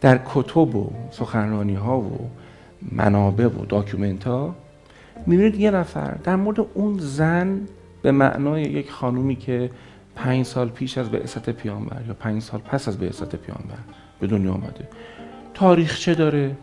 در 0.00 0.20
کتب 0.34 0.76
و 0.76 0.90
سخنرانی 1.10 1.74
ها 1.74 2.00
و 2.00 2.30
منابع 2.92 3.46
و 3.46 3.64
document 3.64 4.24
ها 4.24 4.54
می‌بینید 5.26 5.60
یه 5.60 5.70
نفر 5.70 6.14
در 6.24 6.36
مورد 6.36 6.60
اون 6.74 6.98
زن 6.98 7.60
به 8.02 8.12
معنای 8.12 8.62
یک 8.62 8.90
خانومی 8.90 9.36
که 9.36 9.70
پنج 10.16 10.46
سال 10.46 10.68
پیش 10.68 10.98
از 10.98 11.10
بعثت 11.10 11.50
پیامبر 11.50 12.02
یا 12.08 12.14
پنج 12.14 12.42
سال 12.42 12.60
پس 12.60 12.88
از 12.88 12.98
بعثت 12.98 13.36
پیامبر 13.36 13.78
به 14.20 14.26
دنیا 14.26 14.52
آمده. 14.52 14.88
تاریخچه 15.54 16.14
داره؟ 16.14 16.56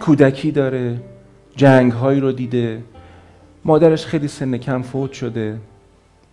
کودکی 0.00 0.50
داره. 0.52 1.00
جنگ 1.56 1.92
هایی 1.92 2.20
رو 2.20 2.32
دیده. 2.32 2.82
مادرش 3.64 4.06
خیلی 4.06 4.28
سن 4.28 4.56
کم 4.56 4.82
فوت 4.82 5.12
شده. 5.12 5.58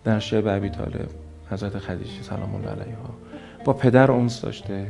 در 0.04 0.18
شب 0.18 0.48
عبی 0.48 0.68
طالب 0.68 1.08
حضرت 1.50 1.78
خدیجه 1.78 2.22
سلام 2.22 2.54
الله 2.54 2.70
علیها 2.70 3.14
با 3.64 3.72
پدر 3.72 4.10
اونس 4.10 4.40
داشته. 4.40 4.86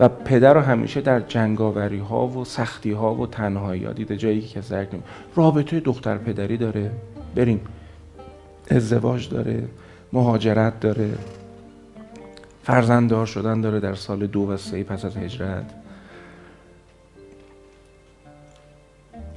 و 0.00 0.08
پدر 0.08 0.54
رو 0.54 0.60
همیشه 0.60 1.00
در 1.00 1.20
جنگاوری 1.20 1.98
ها 1.98 2.26
و 2.26 2.44
سختی 2.44 2.92
ها 2.92 3.14
و 3.14 3.26
تنهایی 3.26 3.84
ها 3.84 3.92
دیده. 3.92 4.16
جایی 4.16 4.40
که 4.40 4.60
درک 4.60 4.88
رابطه 5.36 5.80
دختر 5.80 6.18
پدری 6.18 6.56
داره. 6.56 6.90
بریم. 7.34 7.60
ازدواج 8.70 9.28
داره. 9.28 9.64
مهاجرت 10.12 10.80
داره. 10.80 11.10
فرزنددار 12.64 13.26
شدن 13.26 13.60
داره 13.60 13.80
در 13.80 13.94
سال 13.94 14.26
دو 14.26 14.40
و 14.40 14.56
سه 14.56 14.84
پس 14.84 15.04
از 15.04 15.16
هجرت. 15.16 15.74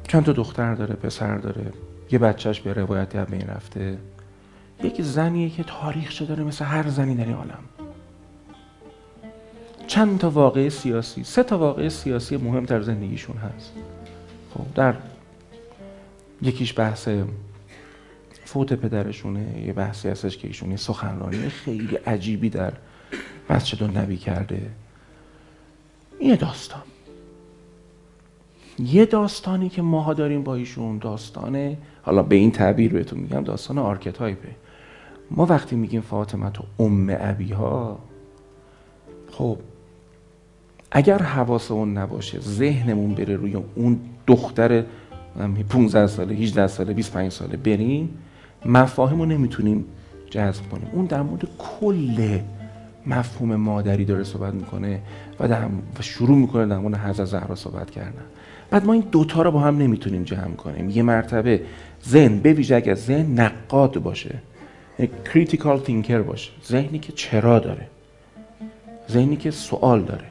چند 0.08 0.24
تا 0.24 0.32
دختر 0.32 0.76
داره 0.76 0.96
پسر 0.96 1.38
داره. 1.38 1.66
یه 2.12 2.20
بچهش 2.20 2.60
به 2.60 2.74
روایتی 2.74 3.18
هم 3.18 3.28
این 3.32 3.48
رفته. 3.48 3.98
یک 4.84 5.02
زنیه 5.02 5.50
که 5.50 5.64
تاریخ 5.64 6.22
داره 6.22 6.44
مثل 6.44 6.66
هر 6.66 6.88
زنی 6.90 7.16
در 7.16 7.26
این 7.26 7.34
عالم. 7.34 7.64
چند 9.88 10.20
تا 10.20 10.30
واقع 10.30 10.70
سیاسی 10.70 11.24
سه 11.24 11.44
تا 11.44 11.58
واقع 11.58 11.90
سیاسی 11.90 12.38
مهم 12.38 12.66
در 12.66 12.82
زندگیشون 12.82 13.38
هست. 13.38 13.74
خب 14.54 14.74
در 14.76 14.96
یکیش 16.42 16.80
بحث 16.80 17.10
فوت 18.46 18.74
پدرشونه 18.74 19.62
یه 19.66 19.74
بحثی 19.74 20.10
هستش 20.10 20.38
که 20.38 20.48
ایشون 20.48 20.76
سخنرانی 20.76 21.50
خیلی 21.50 21.96
عجیبی 21.96 22.50
در 22.50 22.74
مسجد 23.50 23.98
نبی 23.98 24.18
کرده. 24.18 24.72
یه 26.22 26.36
داستان. 26.36 26.82
یه 28.80 29.06
داستانی 29.06 29.70
که 29.70 29.82
ماها 29.82 30.14
داریم 30.14 30.44
با 30.44 30.56
ایشون 30.56 30.98
داستان 30.98 31.78
حالا 32.04 32.24
به 32.24 32.36
این 32.36 32.52
تعبیر 32.52 32.94
بهتون 32.94 33.20
میگم 33.20 33.44
داستان 33.44 33.78
آرکتایپه. 33.78 34.50
ما 35.32 35.46
وقتی 35.46 35.76
میگیم 35.76 36.02
فاطمه 36.02 36.50
تو 36.50 36.64
ام 36.80 37.10
ها 37.52 38.00
خب 39.32 39.58
اگر 40.92 41.22
حواس 41.22 41.72
اون 41.72 41.98
نباشه 41.98 42.40
ذهنمون 42.40 43.14
بره 43.14 43.36
روی 43.36 43.58
اون 43.76 44.00
دختر 44.28 44.84
15 45.70 46.08
ساله 46.08 46.36
18 46.36 46.68
ساله 46.68 46.94
25 46.94 47.32
ساله 47.32 47.58
بریم 47.58 48.18
مفاهیم 48.66 49.20
رو 49.20 49.26
نمی‌تونیم 49.26 49.86
جذب 50.30 50.70
کنیم. 50.72 50.88
اون 50.94 51.06
در 51.06 51.22
مورد 51.22 51.48
کل 51.58 52.40
مفهوم 53.06 53.56
مادری 53.56 54.06
داره 54.06 54.24
صحبت 54.24 54.54
می‌کنه 54.54 55.02
و, 55.40 55.48
و 56.00 56.02
شروع 56.02 56.38
می‌کنه 56.38 56.66
در 56.66 56.78
مورد 56.78 56.96
حضرت 56.96 57.26
زهرا 57.26 57.56
صحبت 57.56 57.92
کردن. 57.92 58.24
بعد 58.70 58.86
ما 58.86 58.94
این 58.94 59.04
دوتا 59.12 59.42
رو 59.42 59.52
با 59.52 59.60
هم 59.60 59.78
نمی‌تونیم 59.78 60.24
جمع 60.24 60.56
کنیم. 60.56 60.90
یه 60.90 61.04
مرتبه 61.04 61.62
ذهن 62.08 62.40
به 62.40 62.54
ویژه 62.54 62.76
اگر 62.76 62.96
ذهن 62.96 63.40
نقاد 63.40 63.98
باشه 63.98 64.36
critical 65.34 65.80
thinker 65.80 66.22
باشه 66.22 66.52
ذهنی 66.68 67.00
که 67.00 67.14
چرا 67.14 67.60
داره؟ 67.60 67.88
ذهنی 69.12 69.36
که 69.36 69.52
سوال 69.52 70.02
داره. 70.02 70.26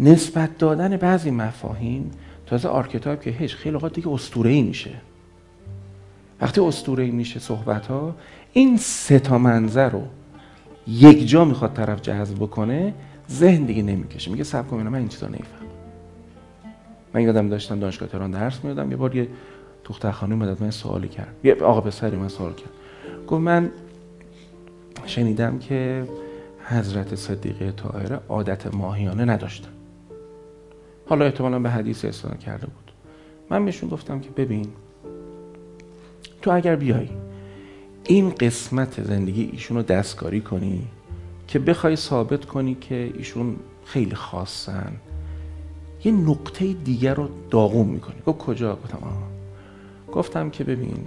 نسبت 0.00 0.58
دادن 0.58 0.96
بعضی 0.96 1.30
مفاهیم 1.30 2.10
تازه 2.46 2.68
archetype 2.68 3.20
که 3.20 3.30
هیچ 3.30 3.54
خیلی 3.54 3.74
اوقات 3.74 3.94
دیگه 3.94 4.08
اسطوره‌ای 4.08 4.62
میشه. 4.62 4.90
وقتی 6.40 6.60
اسطوره‌ای 6.60 7.10
میشه 7.10 7.40
صحبت 7.40 7.86
ها 7.86 8.14
این 8.52 8.76
سه 8.76 9.18
تا 9.18 9.38
منظر 9.38 9.88
رو 9.88 10.02
یک 10.88 11.28
جا 11.28 11.44
می‌خواد 11.44 11.72
طرف 11.74 12.02
جذب 12.02 12.36
بکنه 12.36 12.94
ذهن 13.30 13.64
دیگه 13.64 13.82
نمی‌کشه. 13.82 14.30
میگه 14.30 14.44
سب 14.44 14.68
کن 14.68 14.76
من 14.76 14.94
این 14.94 15.08
چیزا 15.08 15.26
نمیفهم 15.26 15.57
من 17.14 17.20
یادم 17.20 17.48
داشتم 17.48 17.80
دانشگاه 17.80 18.08
تهران 18.08 18.30
درس 18.30 18.64
می‌دادم 18.64 18.90
یه 18.90 18.96
بار 18.96 19.16
یه 19.16 19.28
دختر 19.84 20.10
خانم 20.10 20.42
اومد 20.42 20.62
من 20.62 20.70
سوالی 20.70 21.08
کرد. 21.08 21.34
یه 21.44 21.54
آقا 21.54 21.80
پسری 21.80 22.16
من 22.16 22.28
سوال 22.28 22.52
کرد. 22.54 22.70
گفت 23.26 23.40
من 23.42 23.70
شنیدم 25.06 25.58
که 25.58 26.08
حضرت 26.64 27.14
صدیقه 27.14 27.72
طاهره 27.72 28.20
عادت 28.28 28.74
ماهیانه 28.74 29.24
نداشتن 29.24 29.68
حالا 31.06 31.24
احتمالا 31.24 31.58
به 31.58 31.70
حدیث 31.70 32.04
استناد 32.04 32.38
کرده 32.38 32.66
بود. 32.66 32.92
من 33.50 33.64
بهشون 33.64 33.88
گفتم 33.88 34.20
که 34.20 34.30
ببین 34.30 34.66
تو 36.42 36.50
اگر 36.50 36.76
بیای 36.76 37.08
این 38.04 38.30
قسمت 38.30 39.02
زندگی 39.02 39.50
ایشون 39.52 39.76
رو 39.76 39.82
دستکاری 39.82 40.40
کنی 40.40 40.86
که 41.48 41.58
بخوای 41.58 41.96
ثابت 41.96 42.44
کنی 42.44 42.74
که 42.74 43.12
ایشون 43.16 43.56
خیلی 43.84 44.14
خاصن. 44.14 44.92
یه 46.04 46.12
نقطه 46.12 46.72
دیگر 46.72 47.14
رو 47.14 47.28
داغون 47.50 47.86
می‌کنی. 47.86 48.16
گفت 48.26 48.38
کجا؟ 48.38 48.76
گفتم 48.76 48.98
آه. 49.02 49.22
گفتم 50.12 50.50
که 50.50 50.64
ببین 50.64 51.06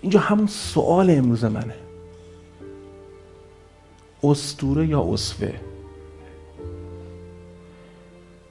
اینجا 0.00 0.20
همون 0.20 0.46
سوال 0.46 1.10
امروز 1.10 1.44
منه. 1.44 1.74
استوره 4.24 4.86
یا 4.86 5.02
اصفه 5.12 5.54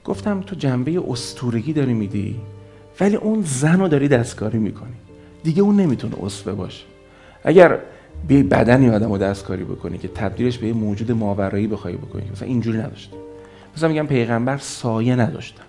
گفتم 0.04 0.40
تو 0.40 0.56
جنبه 0.56 1.02
استورگی 1.08 1.72
داری 1.72 1.94
میدی 1.94 2.40
ولی 3.00 3.16
اون 3.16 3.42
زن 3.42 3.80
رو 3.80 3.88
داری 3.88 4.08
دستکاری 4.08 4.58
می‌کنی. 4.58 4.94
دیگه 5.42 5.62
اون 5.62 5.76
نمی‌تونه 5.76 6.24
اصفه 6.24 6.52
باشه. 6.52 6.84
اگر 7.44 7.78
به 8.28 8.42
بدنی 8.42 8.90
آدم 8.90 9.12
رو 9.12 9.18
دستکاری 9.18 9.64
بکنی 9.64 9.98
که 9.98 10.08
تبدیلش 10.08 10.58
به 10.58 10.66
یه 10.66 10.72
موجود 10.72 11.12
ماورایی 11.12 11.66
بخوای 11.66 11.96
بکنی 11.96 12.30
مثلا 12.32 12.48
اینجوری 12.48 12.78
نداشته. 12.78 13.16
مثلا 13.76 13.88
میگم 13.88 14.06
پیغمبر 14.06 14.56
سایه 14.56 15.16
نداشتن. 15.16 15.62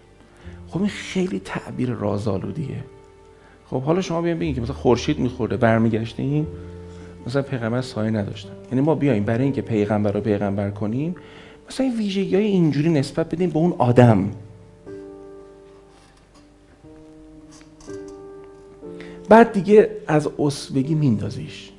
خب 0.68 0.80
این 0.80 0.90
خیلی 0.90 1.42
تعبیر 1.46 1.90
رازآلودیه. 1.90 2.84
خب 3.70 3.82
حالا 3.82 4.02
شما 4.02 4.22
بیاین 4.22 4.40
بگین 4.40 4.56
که 4.56 4.62
مثلا 4.62 4.76
خورشید 4.76 5.20
میخورده 5.20 5.58
برمیگشتیم 5.58 6.48
مثلا 7.28 7.42
پیغمبر 7.42 7.82
سایه 7.82 8.12
نداشتن. 8.12 8.52
یعنی 8.72 8.82
ما 8.82 8.96
بیایم 8.96 9.24
برای 9.24 9.44
اینکه 9.44 9.62
پیغمبر 9.62 10.12
رو 10.12 10.22
پیغمبر 10.22 10.70
کنیم 10.70 11.16
مثلا 11.70 11.86
این 11.86 11.98
ویژگی 11.98 12.36
های 12.36 12.46
اینجوری 12.46 12.90
نسبت 12.90 13.36
بدیم 13.36 13.50
به 13.50 13.58
اون 13.58 13.74
آدم. 13.78 14.32
بعد 19.30 19.54
دیگه 19.54 19.90
از 20.08 20.30
اسوگی 20.40 20.96
میندازیش. 20.96 21.70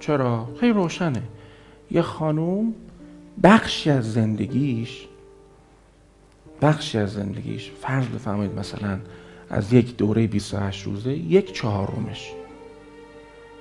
چرا؟ 0.00 0.48
خیلی 0.60 0.72
روشنه. 0.72 1.22
یه 1.90 2.02
خانوم 2.02 2.74
بخشی 3.42 3.90
از 3.90 4.12
زندگیش 4.12 5.06
بخشی 6.62 6.98
از 6.98 7.12
زندگیش. 7.12 7.70
فرض 7.80 8.06
بفرمایید 8.06 8.58
مثلا 8.58 8.98
از 9.50 9.72
یک 9.72 9.96
دوره 9.96 10.26
28 10.26 10.86
روزه 10.86 11.12
یک 11.12 11.52
چهارمش. 11.52 12.30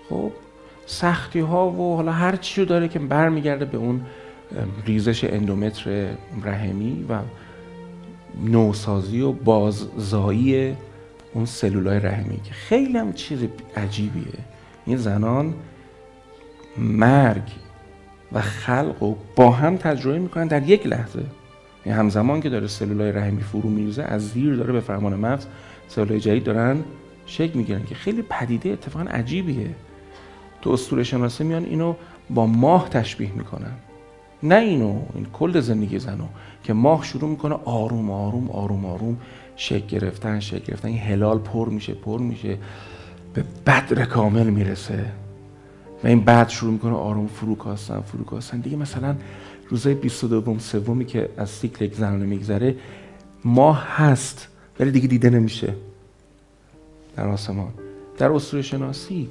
خب 0.09 0.31
سختی 0.85 1.39
ها 1.39 1.71
و 1.71 1.95
حالا 1.95 2.11
هر 2.11 2.35
چی 2.35 2.61
رو 2.61 2.67
داره 2.67 2.87
که 2.87 2.99
برمیگرده 2.99 3.65
به 3.65 3.77
اون 3.77 4.01
ریزش 4.85 5.23
اندومتر 5.23 6.09
رحمی 6.43 7.05
و 7.09 7.19
نوسازی 8.43 9.21
و 9.21 9.31
باززایی 9.31 10.75
اون 11.33 11.45
سلولای 11.45 11.99
رحمی 11.99 12.41
که 12.41 12.53
خیلی 12.53 12.97
هم 12.97 13.13
چیز 13.13 13.39
عجیبیه. 13.77 14.25
این 14.85 14.97
زنان 14.97 15.53
مرگ 16.77 17.43
و 18.31 18.41
خلق 18.41 19.03
و 19.03 19.15
با 19.35 19.51
هم 19.51 19.77
تجربه 19.77 20.19
می‌کنن 20.19 20.47
در 20.47 20.69
یک 20.69 20.87
لحظه. 20.87 21.23
همزمان 21.93 22.41
که 22.41 22.49
داره 22.49 22.67
سلولای 22.67 23.11
رحمی 23.11 23.41
فرو 23.41 23.69
میریزه 23.69 24.03
از 24.03 24.29
زیر 24.29 24.55
داره 24.55 24.73
به 24.73 24.79
فرمان 24.79 25.15
مغز 25.15 25.45
سلولای 25.87 26.19
جدید 26.19 26.43
دارن 26.43 26.83
شکل 27.25 27.57
می‌گیرن 27.57 27.83
که 27.83 27.95
خیلی 27.95 28.21
پدیده 28.21 28.69
اتفاقا 28.69 29.05
عجیبیه. 29.05 29.69
تو 30.61 30.69
اسطوره 30.69 31.03
شناسی 31.03 31.43
میان 31.43 31.65
اینو 31.65 31.95
با 32.29 32.45
ماه 32.45 32.89
تشبیه 32.89 33.31
می‌کنن. 33.31 33.71
نه 34.43 34.55
اینو 34.55 35.01
این 35.15 35.25
کل 35.33 35.59
زندگی 35.59 35.99
زنو 35.99 36.25
که 36.63 36.73
ماه 36.73 37.03
شروع 37.03 37.29
می‌کنه 37.29 37.55
آروم 37.65 38.11
آروم 38.11 38.49
آروم 38.51 38.85
آروم 38.85 39.17
شکل 39.55 39.87
گرفتن 39.87 40.39
شکل 40.39 40.65
گرفتن. 40.65 40.87
این 40.87 40.97
هلال 40.97 41.39
پر 41.39 41.69
میشه 41.69 41.93
پر 41.93 42.19
میشه. 42.19 42.57
به 43.33 43.43
بدر 43.65 44.05
کامل 44.05 44.49
می‌رسه. 44.49 45.05
و 46.03 46.07
این 46.07 46.19
بعد 46.19 46.49
شروع 46.49 46.73
می‌کنه 46.73 46.93
آروم 46.93 47.27
فروکاستن 47.27 47.99
فروکاستن. 48.01 48.59
دیگه 48.59 48.77
مثلا 48.77 49.15
روزای 49.69 49.93
22 49.93 50.59
سومی 50.59 51.05
که 51.05 51.29
از 51.37 51.49
سیکل 51.49 51.85
یک 51.85 51.95
زنانه 51.95 52.25
میگذره 52.25 52.75
ماه 53.45 53.87
هست 53.87 54.47
ولی 54.79 54.91
دیگه 54.91 55.07
دیده 55.07 55.29
نمیشه. 55.29 55.73
در 57.17 57.27
آسمان. 57.27 57.73
در 58.17 58.31
اسطوره 58.31 58.61
شناسی 58.61 59.29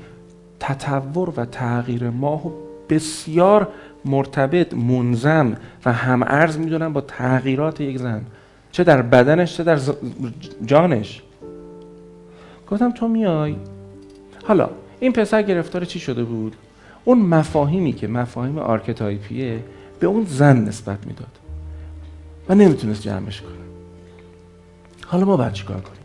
تطور 0.60 1.32
و 1.36 1.44
تغییر 1.44 2.10
ماه 2.10 2.42
بسیار 2.88 3.68
مرتبط 4.04 4.74
منظم 4.74 5.56
و 5.84 5.92
هم 5.92 6.22
ارز 6.22 6.58
می‌دونن 6.58 6.92
با 6.92 7.00
تغییرات 7.00 7.80
یک 7.80 7.98
زن. 7.98 8.26
چه 8.72 8.84
در 8.84 9.02
بدنش 9.02 9.56
چه 9.56 9.64
در 9.64 9.78
جانش. 10.66 11.22
گفتم 12.70 12.90
تو 12.90 13.08
میای. 13.08 13.56
حالا 14.44 14.70
این 15.00 15.12
پسر 15.12 15.42
گرفتار 15.42 15.84
چی 15.84 16.00
شده 16.00 16.24
بود؟ 16.24 16.56
اون 17.04 17.18
مفاهیمی 17.18 17.92
که 17.92 18.08
مفاهیم 18.08 18.58
آرکتایپیه 18.58 19.60
به 20.00 20.06
اون 20.06 20.24
زن 20.24 20.56
نسبت 20.56 21.06
می‌داد. 21.06 21.38
و 22.48 22.54
نمی‌تونست 22.54 23.02
جمعش 23.02 23.40
کنه 23.40 23.52
حالا 25.06 25.24
ما 25.24 25.36
باید 25.36 25.52
چیکار 25.52 25.80
کنیم؟ 25.80 26.02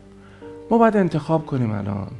ما 0.70 0.78
باید 0.78 0.96
انتخاب 0.96 1.46
کنیم 1.46 1.70
الان. 1.70 2.10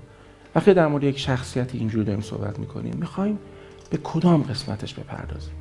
وقتی 0.54 0.74
در 0.74 0.86
مورد 0.86 1.04
یک 1.04 1.18
شخصیت 1.18 1.74
اینجوری 1.74 2.04
داریم 2.04 2.20
صحبت 2.22 2.58
می‌کنیم. 2.58 2.96
می‌خوایم 2.96 3.38
به 3.90 3.96
کدام 3.96 4.42
قسمتش 4.42 4.94
بپردازیم؟ 4.94 5.54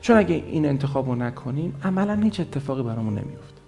چون 0.00 0.16
اگه 0.16 0.34
این 0.34 0.66
انتخاب 0.66 1.08
رو 1.08 1.14
نکنیم 1.14 1.74
عملا 1.84 2.14
هیچ 2.14 2.40
اتفاقی 2.40 2.82
برامون 2.82 3.12
نمیفته 3.12 3.59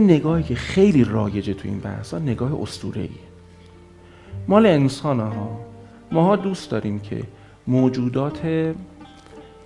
نگاهی 0.00 0.42
که 0.42 0.54
خیلی 0.54 1.04
رایجه 1.04 1.54
تو 1.54 1.68
این 1.68 1.80
بحث 1.80 2.14
ها 2.14 2.20
نگاه 2.20 2.62
اسطوره‌ایه. 2.62 3.10
مال 4.48 4.66
انسان 4.66 5.20
ها 5.20 5.60
ماها 6.12 6.36
دوست 6.36 6.70
داریم 6.70 7.00
که 7.00 7.22
موجودات 7.66 8.72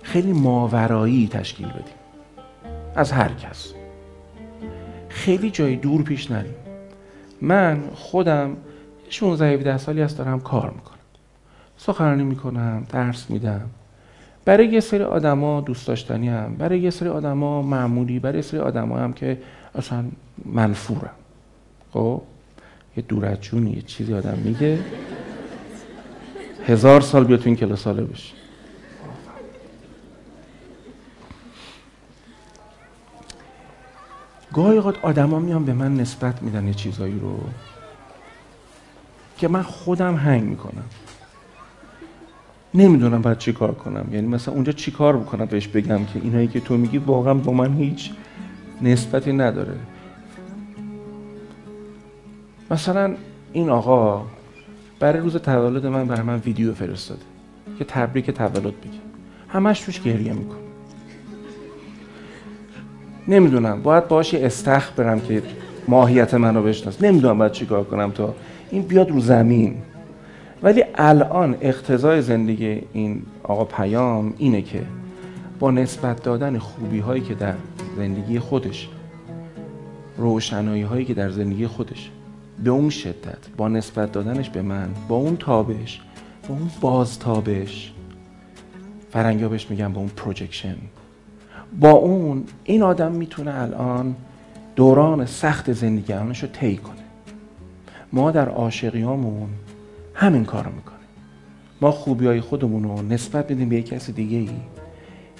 خیلی 0.01 0.33
ماورایی 0.33 1.27
تشکیل 1.27 1.67
بدیم. 1.67 1.95
از 2.95 3.11
هر 3.11 3.29
کس. 3.33 3.73
خیلی 5.09 5.51
جای 5.51 5.75
دور 5.75 6.03
پیش 6.03 6.31
نریم. 6.31 6.55
من 7.41 7.83
خودم 7.95 8.57
16 9.09 9.45
17 9.45 9.77
سالی 9.77 10.01
هست 10.01 10.17
دارم 10.17 10.39
کار 10.39 10.71
می‌کنم. 10.71 10.95
سخنرانی 11.77 12.23
می‌کنم 12.23 12.87
درس 12.89 13.29
میدم. 13.29 13.69
برای 14.45 14.67
یه 14.67 14.79
سری 14.79 15.03
آدما 15.03 15.61
دوست 15.61 15.87
داشتنی 15.87 16.29
هم 16.29 16.55
برای 16.57 16.79
یه 16.79 16.89
سری 16.89 17.09
آدما 17.09 17.61
معمولی 17.61 18.19
برای 18.19 18.35
یه 18.35 18.41
سری 18.41 18.59
آدما 18.59 18.97
هم 18.97 19.13
که 19.13 19.37
اصلا 19.75 20.05
منفورم 20.45 21.15
خب؟ 21.93 22.21
یه 22.97 23.03
دورجونی 23.07 23.71
یه 23.71 23.81
چیزی 23.81 24.13
آدم 24.13 24.37
میگه. 24.43 24.79
هزار 26.67 27.01
سال 27.01 27.23
بیا 27.23 27.37
تو 27.37 27.43
این 27.45 27.55
کلاس 27.55 27.81
ساله 27.81 28.03
بشه 28.03 28.33
گاهی 34.53 34.77
اوقات 34.77 35.05
آدما 35.05 35.39
میان 35.39 35.65
به 35.65 35.73
من 35.73 35.95
نسبت 35.95 36.43
میدن 36.43 36.67
یه 36.67 36.73
چیزایی 36.73 37.19
رو 37.19 37.39
که 39.37 39.47
من 39.47 39.61
خودم 39.61 40.15
هنگ 40.15 40.43
می‌کنم. 40.43 40.83
نمی‌دونم 42.75 43.21
باید 43.21 43.37
چی 43.37 43.53
کار 43.53 43.71
کنم. 43.71 44.05
یعنی 44.11 44.27
مثلا 44.27 44.53
اونجا 44.53 44.71
چی 44.71 44.91
کار 44.91 45.17
بکنم 45.17 45.45
بهش 45.45 45.67
بگم 45.67 46.05
که 46.05 46.19
اینایی 46.23 46.47
که 46.47 46.59
تو 46.59 46.77
میگی 46.77 46.97
واقعا 46.97 47.33
با 47.33 47.53
من 47.53 47.73
هیچ 47.73 48.11
نسبتی 48.81 49.33
نداره. 49.33 49.75
مثلا 52.71 53.15
این 53.53 53.69
آقا 53.69 54.25
برای 54.99 55.19
روز 55.19 55.35
تولد 55.35 55.85
من 55.85 56.05
برای 56.05 56.21
من 56.21 56.41
ویدیو 56.45 56.73
فرستاده 56.73 57.21
که 57.79 57.85
تبریک 57.85 58.31
تولد 58.31 58.63
بگه. 58.63 58.99
همش 59.47 59.79
توش 59.79 60.01
گریه 60.01 60.33
می‌کنه. 60.33 60.59
نمی‌دونم 63.27 63.81
باید 63.81 64.07
باش 64.07 64.33
استخ 64.33 64.91
برم 64.95 65.19
که 65.19 65.43
ماهیت 65.87 66.33
منو 66.33 66.63
بشناس 66.63 67.03
نمی‌دونم 67.03 67.37
باید 67.37 67.51
چیکار 67.51 67.83
کنم 67.83 68.11
تا 68.11 68.35
این 68.71 68.81
بیاد 68.81 69.09
رو 69.09 69.19
زمین. 69.19 69.75
ولی 70.63 70.83
الان 70.95 71.57
اقتضای 71.61 72.21
زندگی 72.21 72.81
این 72.93 73.23
آقا 73.43 73.65
پیام 73.65 74.33
اینه 74.37 74.61
که 74.61 74.81
با 75.59 75.71
نسبت 75.71 76.23
دادن 76.23 76.57
خوبی 76.57 76.99
هایی 76.99 77.21
که 77.21 77.33
در 77.33 77.53
زندگی 77.97 78.39
خودش 78.39 78.89
روشنایی 80.17 80.81
هایی 80.81 81.05
که 81.05 81.13
در 81.13 81.29
زندگی 81.29 81.67
خودش 81.67 82.11
به 82.63 82.69
اون 82.69 82.89
شدت 82.89 83.37
با 83.57 83.67
نسبت 83.67 84.11
دادنش 84.11 84.49
به 84.49 84.61
من 84.61 84.89
با 85.07 85.15
اون 85.15 85.37
تابش 85.37 86.01
با 86.49 86.55
اون 86.55 86.69
بازتابش 86.81 87.93
فرنگا 89.11 89.49
بهش 89.49 89.69
میگن 89.69 89.93
با 89.93 89.99
اون 89.99 90.09
پروجکشن 90.09 90.75
با 91.79 91.91
اون 91.91 92.43
این 92.63 92.83
آدم 92.83 93.11
می‌تونه 93.11 93.53
الان 93.61 94.15
دوران 94.75 95.25
سخت 95.25 95.73
زندگی 95.73 96.13
رو 96.13 96.33
طی 96.33 96.77
کنه. 96.77 96.95
ما 98.13 98.31
در 98.31 98.49
عاشقیامون 98.49 99.49
همین 100.15 100.45
کارو 100.45 100.71
می‌کنیم. 100.71 100.95
ما 101.81 101.91
خوبی 101.91 102.27
های 102.27 102.41
خودمون 102.41 102.83
رو 102.83 103.01
نسبت 103.01 103.47
بدیم 103.47 103.69
به 103.69 103.75
یک 103.75 103.87
کسی 103.87 104.11
دیگه 104.11 104.37
ای. 104.37 104.49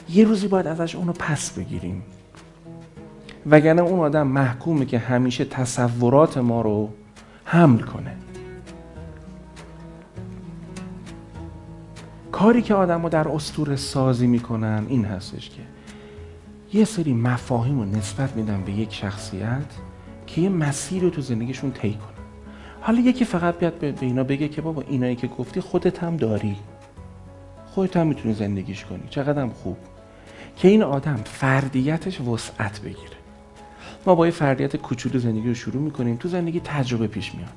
یه 0.09 0.25
روزی 0.25 0.47
باید 0.47 0.67
ازش 0.67 0.95
اونو 0.95 1.13
پس 1.13 1.51
بگیریم. 1.51 2.03
وگرنه 3.45 3.81
اون 3.81 3.99
آدم 3.99 4.27
محکومه 4.27 4.85
که 4.85 4.99
همیشه 4.99 5.45
تصورات 5.45 6.37
ما 6.37 6.61
رو 6.61 6.89
حمل 7.45 7.79
کنه. 7.79 8.15
کاری 12.31 12.61
که 12.61 12.73
آدم 12.73 13.03
رو 13.03 13.09
در 13.09 13.27
استور 13.27 13.75
سازی 13.75 14.27
می‌کنن 14.27 14.85
این 14.89 15.05
هستش 15.05 15.49
که 15.49 15.61
یه 16.77 16.85
سری 16.85 17.13
مفاهیم 17.13 17.79
رو 17.79 17.85
نسبت 17.85 18.35
میدن 18.35 18.63
به 18.65 18.71
یک 18.71 18.93
شخصیت 18.93 19.65
که 20.27 20.41
یه 20.41 20.49
مسیر 20.49 21.03
رو 21.03 21.09
تو 21.09 21.21
زندگیشون 21.21 21.71
طی 21.71 21.93
کنه. 21.93 22.14
حالا 22.85 22.99
یکی 22.99 23.25
فقط 23.25 23.57
بیاد 23.57 23.73
به 23.73 23.93
اینا 24.01 24.23
بگه 24.23 24.47
که 24.47 24.61
بابا 24.61 24.83
اینایی 24.87 25.15
که 25.15 25.27
گفتی 25.27 25.61
خودت 25.61 26.03
هم 26.03 26.17
داری. 26.17 26.55
خودت 27.67 27.97
هم 27.97 28.07
می‌تونی 28.07 28.33
زندگیش 28.33 28.85
کنی. 28.85 29.03
چقدر 29.09 29.41
هم 29.41 29.49
خوب. 29.49 29.77
که 30.57 30.67
این 30.67 30.83
آدم 30.83 31.15
فردیتش 31.25 32.21
وسعت 32.21 32.81
بگیره. 32.81 33.17
ما 34.05 34.15
با 34.15 34.25
یه 34.25 34.31
فردیت 34.31 34.75
کوچولو 34.75 35.19
زندگی 35.19 35.47
رو 35.47 35.53
شروع 35.53 35.81
می‌کنیم 35.81 36.15
تو 36.15 36.29
زندگی 36.29 36.61
تجربه 36.63 37.07
پیش 37.07 37.35
میاد. 37.35 37.53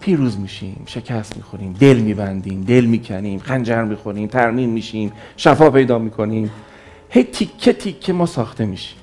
پیروز 0.00 0.38
میشیم 0.38 0.82
شکست 0.86 1.36
می‌خوریم 1.36 1.72
دل 1.72 1.96
میبندیم 1.96 2.64
دل 2.64 2.84
می‌کنیم 2.84 3.38
خنجر 3.38 3.84
می‌خوریم 3.84 4.28
ترمیم 4.28 4.70
میشیم 4.70 5.12
شفا 5.36 5.70
پیدا 5.70 5.98
می‌کنیم. 5.98 6.50
هی 7.10 7.24
تیکه 7.24 7.72
تیکه 7.72 8.12
ما 8.12 8.26
ساخته 8.26 8.66
میشیم. 8.66 8.98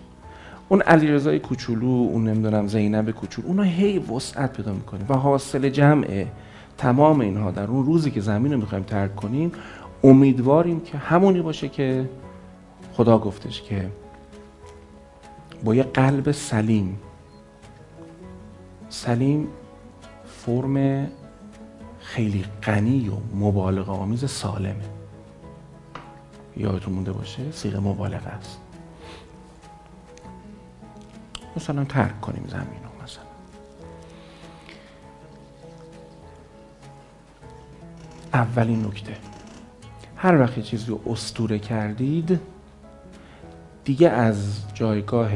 اون 0.72 0.82
علیرضای 0.82 1.40
کوچولو 1.40 1.88
اون 1.88 2.24
نمی‌دونم 2.24 2.68
زینب 2.68 3.12
کوچولو 3.12 3.48
اونا 3.48 3.64
هی 3.64 4.00
وسعت 4.00 4.54
پیدا 4.54 4.74
می‌کنیم 4.74 5.06
و 5.10 5.14
حاصل 5.14 5.70
جمع 5.70 6.26
تمام 6.78 7.22
اینها 7.22 7.52
در 7.52 7.68
اون 7.68 7.86
روزی 7.86 8.12
که 8.12 8.22
زمین 8.22 8.54
رو 8.54 8.60
می‌خوایم 8.60 8.84
ترک 8.84 9.16
کنیم 9.16 9.52
امیدواریم 10.04 10.80
که 10.80 10.98
همونی 10.98 11.42
باشه 11.42 11.70
که 11.70 12.10
خدا 12.94 13.18
گفتش 13.18 13.62
که 13.62 13.92
با 15.64 15.76
یه 15.76 15.84
قلب 15.84 16.32
سلیم 16.32 17.00
سلیم 18.90 19.48
فرم 20.26 21.08
خیلی 22.00 22.46
غنی 22.64 23.10
و 23.10 23.46
مبالغه 23.46 23.92
آمیز 23.92 24.30
سالمه. 24.30 24.76
یادتون 26.58 26.94
مونده 26.94 27.12
باشه؟ 27.12 27.52
سیغه 27.52 27.80
مبالغه 27.80 28.28
است. 28.28 28.61
مثلا 31.56 31.84
ترک 31.84 32.22
کنیم 32.22 32.48
زمین 32.48 32.84
رو 32.84 33.04
مثلا. 33.04 33.24
اولین 38.34 38.86
نکته. 38.86 39.18
هر 40.16 40.42
وقت 40.42 40.58
یه 40.58 40.64
چیزی 40.64 40.86
رو 40.86 41.02
استوره 41.06 41.60
کردید 41.60 42.40
دیگه 43.84 44.10
از 44.10 44.62
جایگاه 44.74 45.30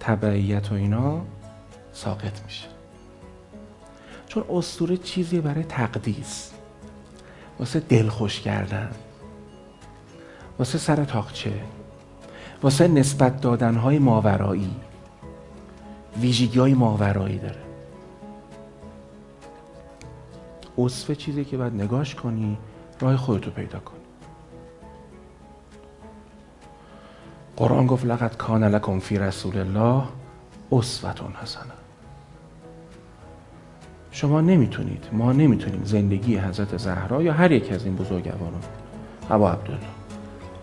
تبعیت 0.00 0.72
و 0.72 0.74
اینا 0.74 1.20
ساقط 1.92 2.44
میشه. 2.44 2.66
چون 4.28 4.44
استوره 4.50 4.96
چیزی 4.96 5.40
برای 5.40 5.64
تقدیس. 5.64 6.50
واسه 7.58 7.80
دلخوش 7.80 8.40
کردن. 8.40 8.90
واسه 10.58 10.78
سر 10.78 11.04
تاقچه. 11.04 11.52
واسه 12.62 12.88
نسبت 12.88 13.40
دادن 13.40 13.74
های 13.74 13.98
ماورایی. 13.98 14.70
ویژگی 16.20 16.58
های 16.58 16.74
ماورایی 16.74 17.38
داره. 17.38 17.60
اصفه 20.78 21.14
چیزی 21.14 21.44
که 21.44 21.56
باید 21.56 21.74
نگاش 21.74 22.14
کنی 22.14 22.58
راه 23.00 23.16
خودتو 23.16 23.50
پیدا 23.50 23.78
کنی 23.78 24.00
قرآن 27.56 27.86
گفت 27.86 28.06
لقد 28.06 28.36
کان 28.36 28.64
لکم 28.64 28.98
فی 28.98 29.18
رسول 29.18 29.58
الله 29.58 30.02
اسوتون 30.72 31.32
حسنه 31.42 31.72
شما 34.10 34.40
نمی‌تونید 34.40 35.04
ما 35.12 35.32
نمی‌تونیم 35.32 35.84
زندگی 35.84 36.38
حضرت 36.38 36.76
زهرا 36.76 37.22
یا 37.22 37.32
هر 37.32 37.52
یک 37.52 37.72
از 37.72 37.84
این 37.84 37.96
بزرگواران 37.96 38.60
ابا 39.30 39.52
عبدالله 39.52 39.86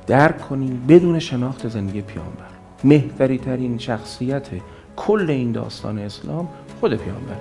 درک 0.08 0.42
کنیم 0.42 0.86
بدون 0.88 1.20
شناخت 1.20 1.68
زندگی 1.68 2.02
پیامبر. 2.02 2.48
مهوری 2.84 3.38
ترین 3.38 3.78
شخصیت 3.78 4.48
کل 4.98 5.26
این 5.30 5.52
داستان 5.52 6.00
اسلام 6.00 6.48
خود 6.80 6.96
پیامبر. 6.96 7.36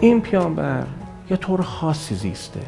این 0.00 0.20
پیامبر 0.20 0.86
یه 1.30 1.36
طور 1.36 1.62
خاصی 1.62 2.14
زیسته. 2.14 2.60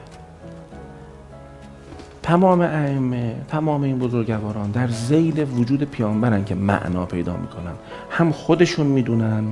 تمام 2.30 2.60
ائمه 2.60 3.36
تمام 3.48 3.82
این 3.82 3.98
بزرگواران 3.98 4.70
در 4.70 4.88
زیل 4.88 5.46
وجود 5.58 5.84
پیامبرن 5.84 6.44
که 6.44 6.54
معنا 6.54 7.06
پیدا 7.06 7.36
می‌کنن. 7.36 7.72
هم 8.10 8.32
خودشون 8.32 8.86
می‌دونن 8.86 9.44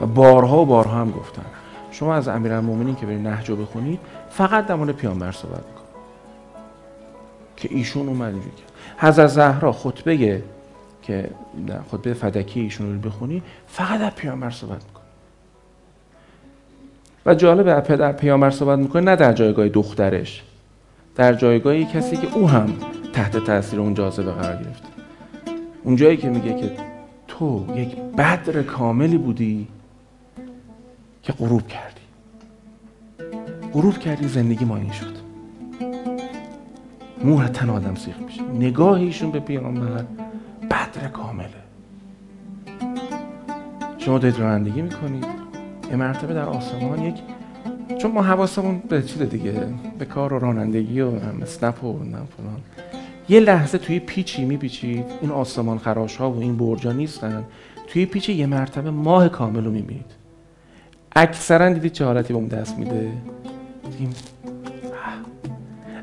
و 0.00 0.06
بارها 0.06 0.62
و 0.62 0.66
بارها 0.66 1.00
هم 1.00 1.10
گفتن. 1.10 1.44
شما 1.90 2.14
از 2.14 2.28
امیرالمومنین 2.28 2.94
که 2.94 3.06
برید 3.06 3.28
نهج 3.28 3.50
بخونید 3.50 4.00
فقط 4.30 4.66
در 4.66 4.74
مورد 4.74 4.90
پیامبر 4.90 5.32
صحبت 5.32 5.56
می‌کنه 5.56 5.88
که 7.56 7.68
ایشون 7.72 8.08
اومد 8.08 8.32
اینجوری 8.32 8.56
کرد 8.56 8.72
حضرت 8.96 9.26
زهرا 9.26 9.72
خطبه 9.72 10.42
که 11.02 11.30
خطبه 11.90 12.14
فدکی 12.14 12.60
ایشون 12.60 12.94
رو 12.94 13.10
بخونی 13.10 13.42
فقط 13.68 14.00
در 14.00 14.10
پیامبر 14.10 14.50
صحبت 14.50 14.84
می‌کنه 14.84 15.04
و 17.26 17.34
جالبه 17.34 17.74
پدر 17.74 18.12
پیامبر 18.12 18.50
صحبت 18.50 18.78
می‌کنه 18.78 19.02
نه 19.02 19.16
در 19.16 19.32
جایگاه 19.32 19.68
دخترش. 19.68 20.42
در 21.14 21.34
جایگاه 21.34 21.84
کسی 21.84 22.16
که 22.16 22.34
او 22.34 22.48
هم 22.48 22.74
تحت 23.12 23.36
تاثیر 23.36 23.80
اون 23.80 23.94
جاذبه 23.94 24.32
قرار 24.32 24.62
گرفته. 24.62 24.88
اون 25.82 25.96
جایی 25.96 26.16
که 26.16 26.30
میگه 26.30 26.60
که 26.60 26.76
تو 27.28 27.66
یک 27.76 27.96
بدر 27.96 28.62
کاملی 28.62 29.18
بودی 29.18 29.68
که 31.22 31.32
غروب 31.32 31.68
کردی. 31.68 32.00
غروب 33.72 33.98
کردی 33.98 34.28
زندگی 34.28 34.64
ما 34.64 34.76
این 34.76 34.92
شد. 34.92 35.16
مور 37.24 37.46
تن 37.46 37.70
آدم 37.70 37.94
سیخ 37.94 38.18
میشه. 38.18 38.42
نگاه 38.42 39.00
ایشون 39.00 39.30
به 39.30 39.40
پیامبر 39.40 40.04
بدر 40.70 41.08
کامله. 41.12 41.48
شما 43.98 44.18
دارید 44.18 44.38
رانندگی 44.38 44.82
می‌کنید. 44.82 45.26
یه 45.90 45.96
مرتبه 45.96 46.34
در 46.34 46.44
آسمان 46.44 47.02
یک 47.02 47.14
چون 47.98 48.10
ما 48.10 48.22
حواسمون 48.22 48.82
به 48.88 49.02
چیز 49.02 49.22
دیگه 49.22 49.52
به 49.98 50.04
کار 50.04 50.32
و 50.32 50.38
رانندگی 50.38 51.00
و 51.00 51.10
اسنپ 51.42 51.84
و 51.84 51.98
فلان. 51.98 52.60
یه 53.28 53.40
لحظه 53.40 53.78
توی 53.78 53.98
پیچی 53.98 54.44
میپیچید 54.44 55.04
این 55.20 55.30
آسمان 55.30 55.78
خراش 55.78 56.16
ها 56.16 56.30
و 56.30 56.40
این 56.40 56.56
برجا 56.56 56.92
نیستن. 56.92 57.44
توی 57.86 58.06
پیچ 58.06 58.28
یه 58.28 58.46
مرتبه 58.46 58.90
ماه 58.90 59.28
کامل 59.28 59.64
رو 59.64 59.70
می‌بینید. 59.70 60.10
اکثرا 61.16 61.72
دیدید 61.72 61.92
چه 61.92 62.04
حالتی 62.04 62.32
به 62.32 62.38
اون 62.38 62.48
دست 62.48 62.78
میده؟ 62.78 63.12
دیدیم 63.90 64.14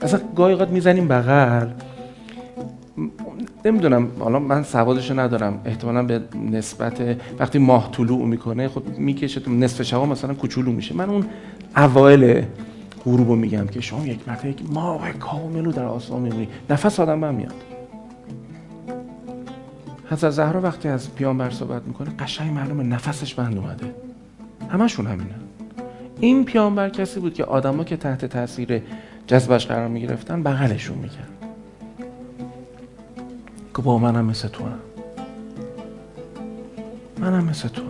اصلا 0.01 0.19
گاهی 0.35 0.53
اوقات 0.53 0.69
می‌زنیم 0.69 1.07
بغل. 1.07 1.67
نمی‌دونم 3.65 4.07
حالا 4.19 4.39
من 4.39 4.63
سوادشو 4.63 5.19
ندارم. 5.19 5.61
احتمالا 5.65 6.03
به 6.03 6.21
نسبت 6.51 7.17
وقتی 7.39 7.59
ماه 7.59 7.91
طلوع 7.91 8.25
می‌کنه 8.25 8.67
خب 8.67 8.83
می‌کشه 8.97 9.49
نصف 9.49 9.81
شبا 9.81 10.05
مثلا 10.05 10.33
کوچولو 10.33 10.71
میشه. 10.71 10.95
من 10.95 11.09
اون 11.09 11.25
اوایل 11.77 12.45
غروبو 13.05 13.35
میگم 13.35 13.67
که 13.67 13.81
شما 13.81 14.05
یک 14.05 14.19
مرتبه 14.27 14.49
یک 14.49 14.71
ماه 14.71 15.11
کامل 15.11 15.65
رو 15.65 15.71
در 15.71 15.85
آسمان 15.85 16.21
می‌بینی. 16.21 16.47
نفس 16.69 16.99
آدم 16.99 17.19
من 17.19 17.35
میاد. 17.35 17.53
حضرت 20.09 20.31
زهرا 20.31 20.61
وقتی 20.61 20.87
از 20.87 21.15
پیامبر 21.15 21.49
صحبت 21.49 21.81
می‌کنه 21.87 22.09
قشنگ 22.19 22.53
معلومه 22.53 22.83
نفسش 22.83 23.33
بند 23.33 23.57
اومده. 23.57 23.93
همشون 24.69 25.07
همینه. 25.07 25.35
این 26.19 26.45
پیامبر 26.45 26.89
کسی 26.89 27.19
بود 27.19 27.33
که 27.33 27.43
آدما 27.43 27.83
که 27.83 27.97
تحت 27.97 28.25
تاثیر 28.25 28.81
جذبش 29.27 29.67
قرار 29.67 29.87
می‌گرفتن 29.87 30.43
بغلشون 30.43 30.97
می‌کرد. 30.97 31.38
که 33.79 33.83
با 33.83 33.97
منم 33.97 34.25
مثل 34.25 34.47
تو 34.47 34.63
هم. 34.63 34.79
منم 37.19 37.43
مثل 37.43 37.67
تو 37.67 37.81
هم. 37.81 37.87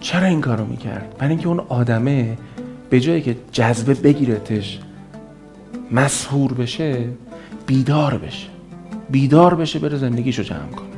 چرا 0.00 0.26
این 0.26 0.40
کارو 0.40 0.66
می‌کرد؟ 0.66 1.16
برای 1.18 1.30
اینکه 1.30 1.48
اون 1.48 1.60
آدمه 1.60 2.38
به 2.90 3.00
جایی 3.00 3.22
که 3.22 3.36
جذبه 3.52 3.94
بگیرتش 3.94 4.80
مسهور 5.90 6.52
بشه 6.52 7.08
بیدار 7.66 8.18
بشه 8.18 8.48
بیدار 9.10 9.54
بشه 9.54 9.78
بره 9.78 9.96
زندگیشو 9.96 10.42
جمع 10.42 10.58
کنه 10.58 10.88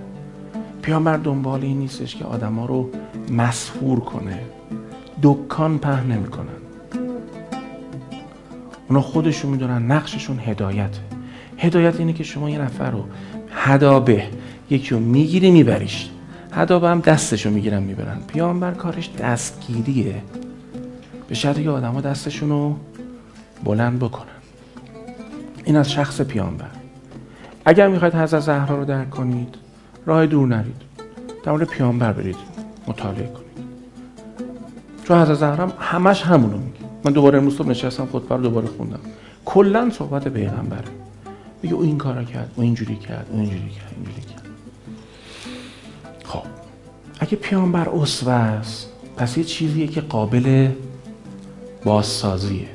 پیامبر 0.83 1.17
دنبال 1.17 1.63
این 1.63 1.79
نیستش 1.79 2.17
که 2.17 2.25
آدما 2.25 2.67
رو 2.67 2.91
مسهور 3.31 4.01
کنه 4.01 4.39
دکان 5.23 5.79
په 5.79 6.01
نمی‌کنن 6.07 6.59
اونا 8.89 9.01
خودشون 9.01 9.51
می‌دونن 9.51 9.93
نقششون 9.93 10.39
هدایته 10.39 11.01
هدایت 11.59 12.01
اینه 12.01 12.13
که 12.13 12.25
شما 12.25 12.51
یه 12.51 12.59
نفر 12.59 12.91
رو 12.91 13.05
هدابه 13.57 14.25
یکی 14.71 14.91
رو 14.91 15.01
می‌گیری 15.01 15.51
میبریش. 15.51 16.11
هدابه 16.53 16.89
هم 16.89 17.01
دستشو 17.01 17.51
می‌گیرن 17.51 17.83
می‌برن. 17.83 18.19
پیامبر 18.27 18.71
کارش 18.71 19.11
دستگیریه. 19.19 20.23
به 21.29 21.35
شرطی 21.35 21.63
که 21.65 21.71
آدم 21.71 21.93
ها 21.93 22.01
دستشون 22.01 22.49
رو 22.49 22.77
بلند 23.65 23.99
بکنن. 23.99 24.27
این 25.65 25.77
از 25.77 25.93
شخص 25.93 26.21
پیامبر. 26.21 26.71
اگر 27.65 27.89
می‌خواید 27.89 28.15
حضرت 28.15 28.41
زهرا 28.41 28.79
رو 28.79 28.85
درک 28.85 29.11
کنید 29.11 29.55
راه 30.07 30.27
دور 30.27 30.49
نرید. 30.49 30.83
در 31.45 31.53
مورد 31.53 31.69
پیامبر 31.69 32.13
برید 32.13 32.37
مطالعه 32.89 33.27
کنید. 33.27 33.67
چون 35.05 35.23
حضرت 35.23 35.37
زهرا 35.37 35.67
همش 35.79 36.23
همونو 36.23 36.57
میگه. 36.57 36.79
من 37.05 37.13
دوباره 37.13 37.39
امروز 37.39 37.57
صبح 37.57 37.69
نشستم 37.69 38.07
خطبه 38.07 38.37
رو 38.37 38.43
دوباره 38.43 38.67
خوندم. 38.67 39.01
کلا 39.45 39.91
صحبت 39.91 40.29
پیغمبره. 40.29 40.85
میگه 41.63 41.75
او 41.75 41.83
این 41.83 41.99
کارا 41.99 42.25
کرد 42.25 42.53
او 42.57 42.63
اینجوری 42.63 42.97
کرد 42.97 43.27
او 43.31 43.39
اینجوری 43.39 43.71
کرد 43.71 43.95
اینجوری 43.97 44.21
کرد. 44.21 44.47
خب 46.25 46.43
اگه 47.21 47.37
پیامبر 47.37 47.89
اسوه 47.89 48.33
است 48.33 48.89
پس 49.17 49.39
یه 49.39 49.45
چیزیه 49.45 49.87
که 49.87 50.01
قابل 50.01 50.71
بازسازیه. 51.85 52.69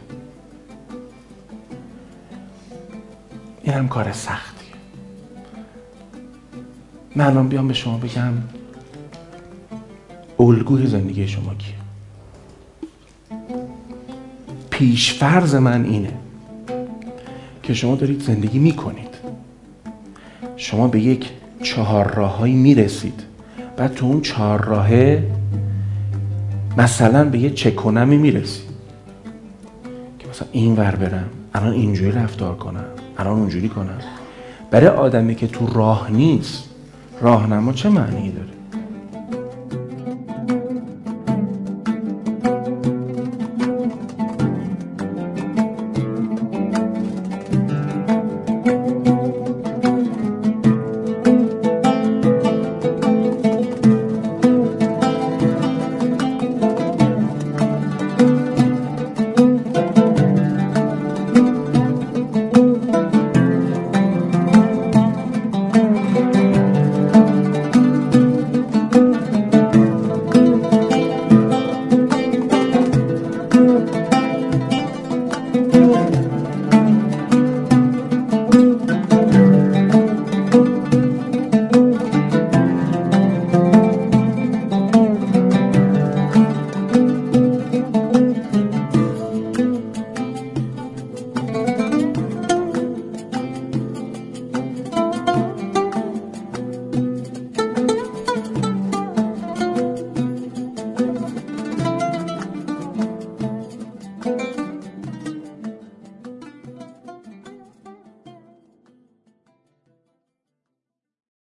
این 3.63 3.73
هم 3.73 3.87
کار 3.87 4.11
سختیه. 4.11 4.73
من 7.15 7.25
الان 7.25 7.47
بیام 7.47 7.67
به 7.67 7.73
شما 7.73 7.97
بگم 7.97 8.33
الگوی 10.39 10.87
زندگی 10.87 11.27
شما 11.27 11.55
کیه. 11.55 11.75
پیشفرز 14.69 15.55
من 15.55 15.85
اینه. 15.85 16.13
که 17.63 17.73
شما 17.73 17.95
دارید 17.95 18.21
زندگی 18.21 18.59
می‌کنید. 18.59 19.15
شما 20.57 20.87
به 20.87 20.99
یک 20.99 21.29
چهار 21.63 22.13
راههایی 22.13 22.55
می‌رسید. 22.55 23.23
بعد 23.77 23.93
تو 23.93 24.05
اون 24.05 24.21
چهار 24.21 24.65
راهه 24.65 25.31
مثلا 26.77 27.29
به 27.29 27.39
یه 27.39 27.49
چکنمی 27.49 28.17
می‌رسید. 28.17 28.71
که 30.19 30.27
مثلا 30.29 30.47
این 30.51 30.75
ور 30.75 30.95
برم 30.95 31.29
الان 31.53 31.73
اینجوری 31.73 32.11
رفتار 32.11 32.55
کنم 32.55 32.85
الان 33.17 33.39
اونجوری 33.39 33.69
کنم. 33.69 33.99
برای 34.71 34.87
آدمی 34.87 35.35
که 35.35 35.47
تو 35.47 35.67
راه 35.67 36.11
نیست 36.11 36.63
راهنما 37.21 37.73
چه 37.73 37.89
معنی 37.89 38.31
داره؟ 38.31 38.60